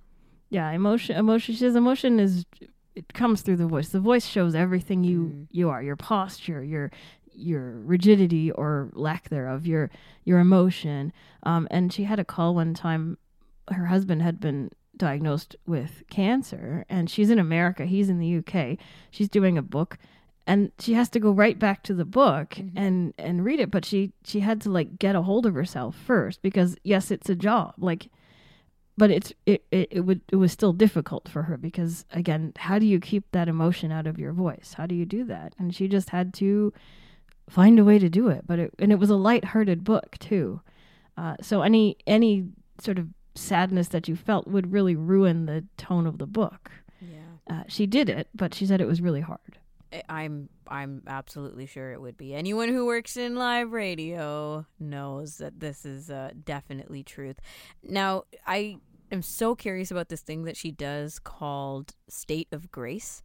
yeah, 0.49 0.69
emotion 0.71 1.15
emotion 1.17 1.54
she 1.56 1.60
says 1.60 1.75
emotion 1.75 2.19
is 2.19 2.45
it 2.95 3.13
comes 3.13 3.41
through 3.41 3.58
the 3.58 3.67
voice. 3.67 3.89
The 3.89 3.99
voice 3.99 4.25
shows 4.25 4.54
everything 4.56 5.04
you 5.04 5.19
Mm. 5.23 5.47
you 5.51 5.69
are, 5.69 5.82
your 5.84 5.95
posture, 5.95 6.63
your 6.63 6.91
your 7.34 7.71
rigidity 7.86 8.51
or 8.51 8.89
lack 8.93 9.30
thereof, 9.30 9.65
your 9.65 9.89
your 10.25 10.39
emotion. 10.39 11.13
Um 11.43 11.67
and 11.71 11.91
she 11.93 12.04
had 12.04 12.19
a 12.19 12.25
call 12.25 12.56
one 12.56 12.73
time 12.73 13.17
her 13.69 13.86
husband 13.86 14.21
had 14.21 14.39
been 14.39 14.69
diagnosed 14.97 15.56
with 15.65 16.04
cancer 16.10 16.86
and 16.89 17.10
she's 17.10 17.30
in 17.30 17.39
America, 17.39 17.86
he's 17.86 18.10
in 18.10 18.19
the 18.19 18.38
UK. 18.39 18.77
She's 19.10 19.30
doing 19.30 19.58
a 19.58 19.62
book 19.63 19.97
and 20.45 20.71
she 20.80 20.93
has 20.93 21.08
to 21.10 21.19
go 21.19 21.32
right 21.32 21.58
back 21.58 21.84
to 21.84 21.93
the 21.93 22.06
book 22.06 22.49
Mhm. 22.56 22.71
and 22.75 23.13
and 23.17 23.45
read 23.45 23.60
it 23.60 23.71
but 23.71 23.86
she 23.86 24.12
she 24.25 24.41
had 24.41 24.60
to 24.62 24.69
like 24.69 24.99
get 24.99 25.15
a 25.15 25.21
hold 25.21 25.45
of 25.45 25.54
herself 25.54 25.95
first 25.95 26.41
because 26.41 26.75
yes 26.84 27.12
it's 27.12 27.30
a 27.30 27.36
job 27.36 27.73
like 27.77 28.10
but 29.01 29.09
it's 29.09 29.33
it, 29.47 29.63
it 29.71 29.87
it 29.89 30.01
would 30.01 30.21
it 30.31 30.35
was 30.35 30.51
still 30.51 30.73
difficult 30.73 31.27
for 31.27 31.41
her 31.43 31.57
because 31.57 32.05
again 32.11 32.53
how 32.57 32.77
do 32.77 32.85
you 32.85 32.99
keep 32.99 33.23
that 33.31 33.47
emotion 33.47 33.91
out 33.91 34.05
of 34.05 34.19
your 34.19 34.31
voice 34.31 34.75
how 34.77 34.85
do 34.85 34.93
you 34.93 35.05
do 35.07 35.23
that 35.23 35.55
and 35.57 35.73
she 35.73 35.87
just 35.87 36.11
had 36.11 36.35
to 36.35 36.71
find 37.49 37.79
a 37.79 37.83
way 37.83 37.97
to 37.97 38.09
do 38.09 38.27
it 38.27 38.43
but 38.45 38.59
it 38.59 38.71
and 38.77 38.91
it 38.91 38.99
was 38.99 39.09
a 39.09 39.15
light-hearted 39.15 39.83
book 39.83 40.19
too 40.19 40.61
uh, 41.17 41.35
so 41.41 41.63
any 41.63 41.97
any 42.05 42.45
sort 42.79 42.99
of 42.99 43.07
sadness 43.33 43.87
that 43.87 44.07
you 44.07 44.15
felt 44.15 44.45
would 44.47 44.71
really 44.71 44.95
ruin 44.95 45.47
the 45.47 45.65
tone 45.77 46.05
of 46.05 46.19
the 46.19 46.27
book 46.27 46.69
Yeah. 47.01 47.17
uh, 47.49 47.63
she 47.67 47.87
did 47.87 48.07
it 48.07 48.27
but 48.35 48.53
she 48.53 48.67
said 48.67 48.81
it 48.81 48.87
was 48.87 49.01
really 49.01 49.21
hard 49.21 49.57
I'm 50.07 50.47
I'm 50.67 51.01
absolutely 51.05 51.65
sure 51.65 51.91
it 51.91 51.99
would 51.99 52.15
be. 52.15 52.33
Anyone 52.33 52.69
who 52.69 52.85
works 52.85 53.17
in 53.17 53.35
live 53.35 53.73
radio 53.73 54.65
knows 54.79 55.37
that 55.39 55.59
this 55.59 55.85
is 55.85 56.09
uh, 56.09 56.31
definitely 56.45 57.03
truth. 57.03 57.37
Now, 57.83 58.23
I 58.47 58.77
am 59.12 59.21
so 59.21 59.56
curious 59.56 59.91
about 59.91 60.10
this 60.10 60.21
thing 60.21 60.43
that 60.43 60.58
she 60.58 60.71
does 60.71 61.19
called 61.19 61.93
state 62.08 62.47
of 62.52 62.71
grace. 62.71 63.24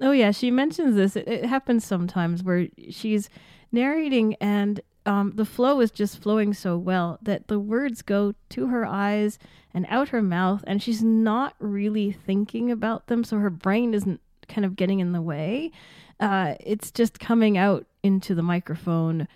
Oh 0.00 0.12
yeah, 0.12 0.30
she 0.30 0.50
mentions 0.50 0.96
this. 0.96 1.16
It, 1.16 1.28
it 1.28 1.44
happens 1.44 1.84
sometimes 1.84 2.42
where 2.42 2.68
she's 2.90 3.28
narrating 3.70 4.34
and 4.40 4.80
um, 5.04 5.32
the 5.34 5.44
flow 5.44 5.80
is 5.80 5.90
just 5.90 6.22
flowing 6.22 6.54
so 6.54 6.76
well 6.76 7.18
that 7.22 7.48
the 7.48 7.58
words 7.58 8.02
go 8.02 8.34
to 8.50 8.68
her 8.68 8.86
eyes 8.86 9.38
and 9.74 9.86
out 9.88 10.10
her 10.10 10.22
mouth, 10.22 10.62
and 10.66 10.82
she's 10.82 11.02
not 11.02 11.54
really 11.58 12.12
thinking 12.12 12.70
about 12.70 13.06
them, 13.06 13.24
so 13.24 13.38
her 13.38 13.50
brain 13.50 13.94
isn't 13.94 14.20
kind 14.48 14.64
of 14.64 14.76
getting 14.76 15.00
in 15.00 15.12
the 15.12 15.22
way. 15.22 15.72
Uh, 16.20 16.54
it's 16.60 16.90
just 16.90 17.18
coming 17.18 17.56
out 17.56 17.86
into 18.02 18.34
the 18.34 18.42
microphone 18.42 19.26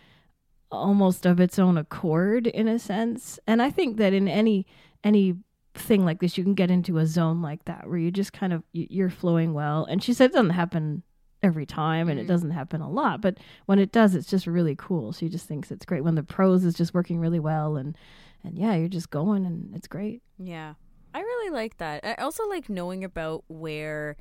almost 0.70 1.24
of 1.24 1.40
its 1.40 1.58
own 1.58 1.78
accord 1.78 2.46
in 2.48 2.66
a 2.66 2.76
sense 2.76 3.38
and 3.46 3.62
i 3.62 3.70
think 3.70 3.98
that 3.98 4.12
in 4.12 4.26
any 4.26 4.66
any 5.04 5.34
thing 5.74 6.04
like 6.04 6.20
this 6.20 6.38
you 6.38 6.44
can 6.44 6.54
get 6.54 6.70
into 6.70 6.96
a 6.98 7.06
zone 7.06 7.42
like 7.42 7.64
that 7.66 7.86
where 7.88 7.98
you 7.98 8.10
just 8.10 8.32
kind 8.32 8.52
of 8.52 8.62
you're 8.72 9.10
flowing 9.10 9.52
well 9.52 9.84
and 9.84 10.02
she 10.02 10.14
said 10.14 10.30
it 10.30 10.32
doesn't 10.32 10.50
happen 10.50 11.02
every 11.42 11.66
time 11.66 12.08
and 12.08 12.18
it 12.18 12.24
Mhm. 12.24 12.28
doesn't 12.28 12.50
happen 12.52 12.80
a 12.80 12.88
lot 12.90 13.20
but 13.20 13.36
when 13.66 13.78
it 13.78 13.92
does 13.92 14.14
it's 14.14 14.26
just 14.26 14.46
really 14.46 14.74
cool 14.74 15.12
she 15.12 15.28
just 15.28 15.46
thinks 15.46 15.70
it's 15.70 15.84
great 15.84 16.02
when 16.02 16.14
the 16.14 16.22
prose 16.22 16.64
is 16.64 16.74
just 16.74 16.94
working 16.94 17.18
really 17.20 17.38
well 17.38 17.76
and 17.76 17.96
and 18.42 18.56
yeah 18.58 18.74
you're 18.74 18.88
just 18.88 19.10
going 19.10 19.44
and 19.44 19.74
it's 19.76 19.86
great 19.86 20.22
Yeah. 20.38 20.74
I 21.14 21.20
really 21.20 21.50
like 21.50 21.78
that. 21.78 22.04
I 22.04 22.14
also 22.22 22.46
like 22.46 22.68
knowing 22.68 23.02
about 23.04 23.44
where 23.48 24.16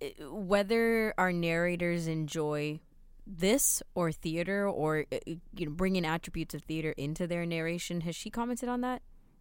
eh, 0.00 0.10
whether 0.30 1.14
our 1.18 1.32
narrators 1.32 2.06
enjoy 2.06 2.80
this 3.26 3.82
or 3.94 4.12
theater 4.12 4.68
or 4.68 5.06
eh, 5.12 5.20
you 5.56 5.66
know 5.66 5.72
bringing 5.72 6.04
attributes 6.04 6.54
of 6.54 6.62
theater 6.64 6.92
into 6.98 7.26
their 7.26 7.46
narration. 7.46 8.02
Has 8.02 8.14
she 8.16 8.28
commented 8.30 8.68
on 8.68 8.80
that? 8.82 9.00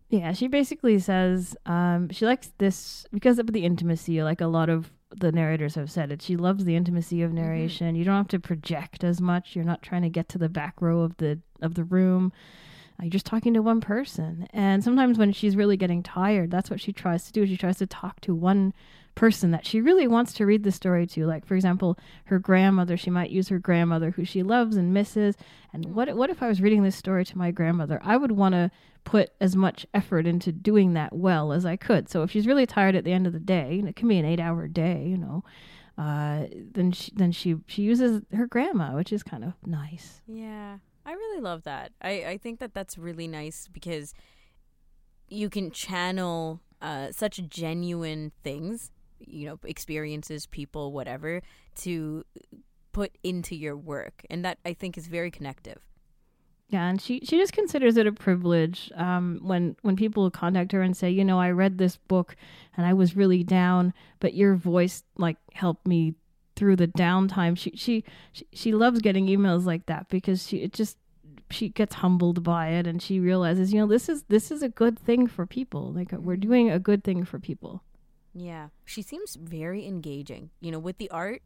Yeah, 0.10 0.34
she 0.34 0.48
basically 0.48 0.98
says 1.00 1.56
um, 1.68 2.10
she 2.10 2.26
likes 2.26 2.52
this 2.58 3.06
because 3.14 3.38
of 3.38 3.54
the 3.54 3.64
intimacy. 3.64 4.24
Like 4.24 4.42
a 4.42 4.48
lot 4.48 4.70
of 4.70 4.92
the 5.16 5.32
narrators 5.32 5.76
have 5.76 5.92
said 5.92 6.12
it. 6.12 6.22
She 6.22 6.36
loves 6.36 6.66
the 6.66 6.76
intimacy 6.76 7.22
of 7.22 7.32
narration. 7.32 7.96
You 7.96 8.04
don't 8.04 8.16
have 8.16 8.28
to 8.30 8.40
project 8.40 9.04
as 9.04 9.22
much. 9.22 9.56
You're 9.56 9.66
not 9.66 9.84
trying 9.84 10.02
to 10.02 10.10
get 10.10 10.28
to 10.30 10.38
the 10.38 10.50
back 10.50 10.82
row 10.82 11.02
of 11.02 11.18
the 11.18 11.40
of 11.62 11.76
the 11.76 11.84
room. 11.84 12.32
Uh, 13.00 13.06
You're 13.06 13.12
just 13.12 13.26
talking 13.28 13.54
to 13.54 13.62
one 13.62 13.82
person. 13.82 14.48
And 14.52 14.84
sometimes 14.84 15.18
when 15.18 15.32
she's 15.32 15.56
really 15.56 15.78
getting 15.78 16.02
tired, 16.02 16.50
that's 16.50 16.70
what 16.72 16.82
she 16.82 16.92
tries 16.92 17.26
to 17.26 17.32
do. 17.32 17.46
She 17.46 17.58
tries 17.58 17.78
to 17.78 17.88
talk 17.88 18.20
to 18.22 18.34
one 18.34 18.74
person 19.20 19.52
that 19.52 19.66
she 19.66 19.82
really 19.82 20.08
wants 20.08 20.32
to 20.32 20.46
read 20.46 20.64
the 20.64 20.72
story 20.72 21.06
to. 21.06 21.26
Like 21.26 21.46
for 21.46 21.56
example, 21.56 22.00
her 22.26 22.40
grandmother. 22.40 22.96
She 22.96 23.10
might 23.10 23.30
use 23.30 23.50
her 23.50 23.60
grandmother 23.60 24.12
who 24.12 24.24
she 24.24 24.44
loves 24.44 24.78
and 24.78 24.94
misses. 24.94 25.36
And 25.74 25.94
what 25.94 26.16
what 26.16 26.30
if 26.30 26.42
I 26.42 26.48
was 26.48 26.62
reading 26.62 26.84
this 26.84 26.96
story 26.96 27.26
to 27.26 27.38
my 27.38 27.52
grandmother? 27.52 28.00
I 28.02 28.16
would 28.16 28.32
want 28.32 28.54
to 28.54 28.72
put 29.04 29.32
as 29.42 29.58
much 29.58 29.86
effort 29.94 30.26
into 30.26 30.54
doing 30.54 30.94
that 30.94 31.14
well 31.14 31.52
as 31.52 31.66
I 31.66 31.76
could. 31.76 32.10
So 32.10 32.24
if 32.24 32.32
she's 32.32 32.48
really 32.48 32.66
tired 32.66 32.96
at 32.96 33.04
the 33.04 33.12
end 33.12 33.28
of 33.28 33.34
the 33.34 33.40
day, 33.40 33.78
and 33.80 33.90
it 33.90 33.96
can 33.96 34.08
be 34.08 34.20
an 34.20 34.26
eight-hour 34.26 34.68
day, 34.68 35.06
you 35.08 35.18
know, 35.18 35.44
uh, 35.98 36.46
then 36.74 36.92
she, 36.94 37.12
then 37.14 37.34
she 37.34 37.58
she 37.68 37.82
uses 37.82 38.22
her 38.34 38.48
grandma, 38.48 38.96
which 38.96 39.12
is 39.12 39.22
kind 39.22 39.44
of 39.44 39.54
nice. 39.66 40.22
Yeah, 40.28 40.78
I 41.06 41.12
really 41.12 41.42
love 41.42 41.64
that. 41.64 41.92
I, 42.02 42.26
I 42.26 42.38
think 42.38 42.60
that 42.60 42.74
that's 42.74 42.98
really 42.98 43.28
nice 43.28 43.68
because 43.72 44.14
you 45.28 45.50
can 45.50 45.72
channel 45.72 46.62
uh, 46.82 47.12
such 47.12 47.42
genuine 47.50 48.32
things, 48.44 48.92
you 49.20 49.48
know, 49.48 49.60
experiences, 49.64 50.46
people, 50.46 50.92
whatever, 50.92 51.42
to 51.78 52.26
put 52.92 53.18
into 53.24 53.56
your 53.56 53.76
work. 53.76 54.26
And 54.30 54.44
that 54.46 54.60
I 54.66 54.74
think 54.74 54.98
is 54.98 55.08
very 55.08 55.32
connective. 55.32 55.80
Yeah, 56.70 56.88
and 56.88 57.02
she 57.02 57.22
she 57.24 57.38
just 57.38 57.54
considers 57.54 57.98
it 57.98 58.06
a 58.06 58.12
privilege 58.12 58.92
um, 58.96 59.40
when 59.42 59.76
when 59.82 59.96
people 59.96 60.30
contact 60.30 60.72
her 60.72 60.84
and 60.84 60.96
say, 60.96 61.10
you 61.10 61.26
know, 61.26 61.40
I 61.40 61.50
read 61.50 61.80
this 61.80 61.98
book 61.98 62.36
and 62.78 62.86
I 62.86 62.94
was 62.94 63.16
really 63.16 63.44
down, 63.44 63.92
but 64.20 64.36
your 64.36 64.54
voice 64.54 65.04
like 65.18 65.38
helped 65.54 65.88
me 65.88 66.14
through 66.56 66.76
the 66.76 66.88
downtime. 66.88 67.58
She 67.58 67.72
she 67.76 68.04
she, 68.54 68.72
loves 68.72 69.02
getting 69.02 69.26
emails 69.28 69.66
like 69.66 69.88
that 69.88 70.10
because 70.10 70.48
she 70.48 70.58
it 70.58 70.74
just 70.74 70.98
she 71.50 71.70
gets 71.70 71.96
humbled 71.96 72.44
by 72.44 72.68
it 72.68 72.86
and 72.86 73.02
she 73.02 73.20
realizes, 73.20 73.74
you 73.74 73.80
know, 73.80 73.88
this 73.88 74.08
is 74.08 74.24
this 74.28 74.52
is 74.52 74.62
a 74.62 74.70
good 74.70 75.00
thing 75.00 75.26
for 75.26 75.48
people. 75.48 75.92
Like 75.92 76.12
we're 76.12 76.36
doing 76.36 76.70
a 76.70 76.78
good 76.78 77.04
thing 77.04 77.26
for 77.26 77.40
people. 77.40 77.82
Yeah. 78.34 78.70
She 78.86 79.02
seems 79.02 79.36
very 79.36 79.86
engaging, 79.86 80.52
you 80.60 80.72
know, 80.72 80.80
with 80.80 80.98
the 80.98 81.10
art, 81.10 81.42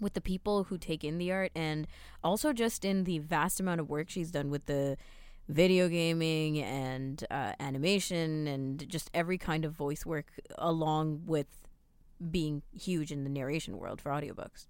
with 0.00 0.14
the 0.14 0.20
people 0.20 0.64
who 0.64 0.78
take 0.78 1.04
in 1.04 1.18
the 1.18 1.32
art, 1.32 1.52
and 1.54 1.86
also 2.22 2.52
just 2.52 2.84
in 2.84 3.04
the 3.04 3.18
vast 3.18 3.60
amount 3.60 3.80
of 3.80 3.88
work 3.88 4.08
she's 4.08 4.30
done 4.30 4.50
with 4.50 4.66
the 4.66 4.96
video 5.48 5.88
gaming 5.88 6.58
and 6.58 7.24
uh, 7.30 7.52
animation 7.58 8.46
and 8.46 8.88
just 8.88 9.10
every 9.14 9.38
kind 9.38 9.64
of 9.64 9.72
voice 9.72 10.04
work, 10.04 10.26
along 10.56 11.22
with 11.26 11.46
being 12.30 12.62
huge 12.72 13.12
in 13.12 13.24
the 13.24 13.30
narration 13.30 13.78
world 13.78 14.00
for 14.00 14.10
audiobooks. 14.10 14.66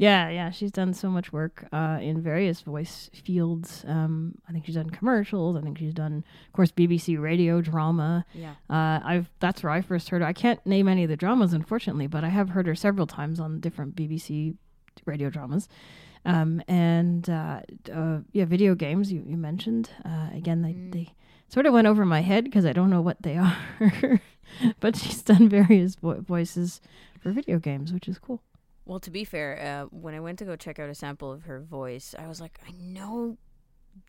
Yeah, 0.00 0.30
yeah, 0.30 0.50
she's 0.50 0.70
done 0.72 0.94
so 0.94 1.10
much 1.10 1.30
work 1.30 1.66
uh, 1.72 1.98
in 2.00 2.22
various 2.22 2.62
voice 2.62 3.10
fields. 3.12 3.84
Um, 3.86 4.34
I 4.48 4.52
think 4.52 4.64
she's 4.64 4.76
done 4.76 4.88
commercials. 4.88 5.56
I 5.56 5.60
think 5.60 5.76
she's 5.78 5.92
done, 5.92 6.24
of 6.46 6.52
course, 6.54 6.72
BBC 6.72 7.20
radio 7.20 7.60
drama. 7.60 8.24
Yeah. 8.32 8.54
Uh, 8.70 9.00
I've 9.04 9.28
that's 9.40 9.62
where 9.62 9.72
I 9.72 9.82
first 9.82 10.08
heard 10.08 10.22
her. 10.22 10.26
I 10.28 10.32
can't 10.32 10.64
name 10.64 10.88
any 10.88 11.02
of 11.04 11.10
the 11.10 11.16
dramas, 11.16 11.52
unfortunately, 11.52 12.06
but 12.06 12.24
I 12.24 12.30
have 12.30 12.48
heard 12.50 12.66
her 12.66 12.74
several 12.74 13.06
times 13.06 13.38
on 13.40 13.60
different 13.60 13.94
BBC 13.94 14.56
radio 15.04 15.28
dramas. 15.28 15.68
Um, 16.24 16.62
and 16.68 17.28
uh, 17.28 17.60
uh, 17.92 18.18
yeah, 18.32 18.46
video 18.46 18.74
games 18.74 19.12
you, 19.12 19.22
you 19.26 19.36
mentioned. 19.36 19.90
Uh, 20.04 20.28
again, 20.34 20.62
they, 20.62 20.72
Mm. 20.72 20.92
they 20.92 21.14
sort 21.48 21.66
of 21.66 21.72
went 21.74 21.86
over 21.86 22.06
my 22.06 22.20
head 22.22 22.44
because 22.44 22.64
I 22.64 22.72
don't 22.72 22.90
know 22.90 23.02
what 23.02 23.20
they 23.22 23.36
are. 23.46 24.20
but 24.80 24.96
she's 24.96 25.22
done 25.22 25.48
various 25.50 25.96
vo- 25.96 26.20
voices 26.22 26.80
for 27.20 27.32
video 27.32 27.58
games, 27.58 27.92
which 27.92 28.08
is 28.08 28.18
cool. 28.18 28.40
Well, 28.90 28.98
to 28.98 29.10
be 29.12 29.22
fair, 29.22 29.84
uh, 29.84 29.96
when 29.96 30.16
I 30.16 30.20
went 30.20 30.40
to 30.40 30.44
go 30.44 30.56
check 30.56 30.80
out 30.80 30.90
a 30.90 30.96
sample 30.96 31.30
of 31.30 31.44
her 31.44 31.60
voice, 31.60 32.12
I 32.18 32.26
was 32.26 32.40
like, 32.40 32.58
I 32.66 32.72
know 32.72 33.38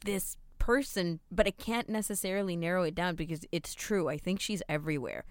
this 0.06 0.38
person, 0.58 1.20
but 1.32 1.46
I 1.46 1.52
can't 1.52 1.88
necessarily 1.88 2.56
narrow 2.56 2.82
it 2.82 2.96
down 2.96 3.14
because 3.14 3.42
it's 3.52 3.76
true. 3.76 4.10
I 4.10 4.18
think 4.18 4.40
she's 4.40 4.64
everywhere. 4.68 5.26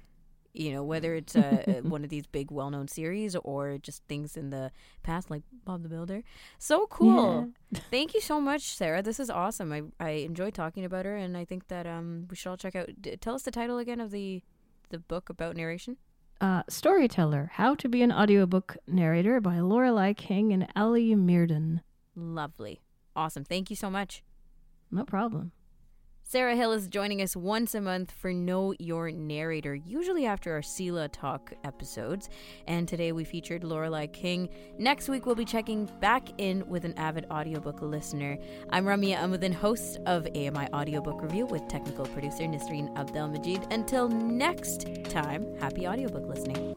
You 0.52 0.72
know, 0.72 0.84
whether 0.84 1.16
it's 1.16 1.34
uh, 1.34 1.80
one 1.82 2.04
of 2.04 2.10
these 2.10 2.28
big, 2.28 2.52
well-known 2.52 2.86
series 2.86 3.34
or 3.34 3.78
just 3.78 4.04
things 4.08 4.36
in 4.36 4.50
the 4.50 4.70
past, 5.02 5.32
like 5.32 5.42
Bob 5.64 5.82
the 5.82 5.88
Builder. 5.88 6.22
So 6.60 6.86
cool! 6.86 7.50
Thank 7.90 8.14
you 8.14 8.20
so 8.20 8.40
much, 8.40 8.62
Sarah. 8.62 9.02
This 9.02 9.18
is 9.18 9.30
awesome. 9.30 9.72
I 9.72 9.82
I 9.98 10.10
enjoyed 10.10 10.54
talking 10.54 10.84
about 10.84 11.06
her, 11.06 11.16
and 11.16 11.36
I 11.36 11.44
think 11.44 11.66
that 11.66 11.88
um 11.88 12.28
we 12.30 12.36
should 12.36 12.50
all 12.50 12.56
check 12.56 12.76
out. 12.76 12.90
D- 13.00 13.16
tell 13.16 13.34
us 13.34 13.42
the 13.42 13.50
title 13.50 13.78
again 13.78 13.98
of 13.98 14.12
the 14.12 14.44
the 14.90 15.00
book 15.00 15.28
about 15.28 15.56
narration. 15.56 15.96
Uh, 16.40 16.62
Storyteller 16.70 17.50
How 17.54 17.74
to 17.74 17.88
Be 17.88 18.02
an 18.02 18.10
Audiobook 18.10 18.78
Narrator 18.86 19.42
by 19.42 19.60
Lorelei 19.60 20.14
King 20.14 20.54
and 20.54 20.66
Ellie 20.74 21.14
Muirden. 21.14 21.80
Lovely. 22.16 22.80
Awesome. 23.14 23.44
Thank 23.44 23.68
you 23.68 23.76
so 23.76 23.90
much. 23.90 24.22
No 24.90 25.04
problem. 25.04 25.52
Sarah 26.30 26.54
Hill 26.54 26.70
is 26.70 26.86
joining 26.86 27.22
us 27.22 27.34
once 27.34 27.74
a 27.74 27.80
month 27.80 28.12
for 28.12 28.32
Know 28.32 28.72
Your 28.78 29.10
Narrator, 29.10 29.74
usually 29.74 30.26
after 30.26 30.52
our 30.52 30.60
CELA 30.60 31.08
Talk 31.10 31.52
episodes. 31.64 32.28
And 32.68 32.86
today 32.86 33.10
we 33.10 33.24
featured 33.24 33.64
Lorelei 33.64 34.06
King. 34.06 34.48
Next 34.78 35.08
week 35.08 35.26
we'll 35.26 35.34
be 35.34 35.44
checking 35.44 35.86
back 35.98 36.28
in 36.38 36.64
with 36.68 36.84
an 36.84 36.96
avid 36.96 37.26
audiobook 37.32 37.82
listener. 37.82 38.38
I'm 38.70 38.84
Ramia 38.84 39.16
Amuddin, 39.16 39.52
host 39.52 39.98
of 40.06 40.24
AMI 40.36 40.68
Audiobook 40.72 41.20
Review 41.20 41.46
with 41.46 41.66
technical 41.66 42.06
producer 42.06 42.44
Nisreen 42.44 42.94
Abdelmajid. 42.94 43.72
Until 43.72 44.08
next 44.08 44.86
time, 45.06 45.58
happy 45.58 45.88
audiobook 45.88 46.28
listening. 46.28 46.76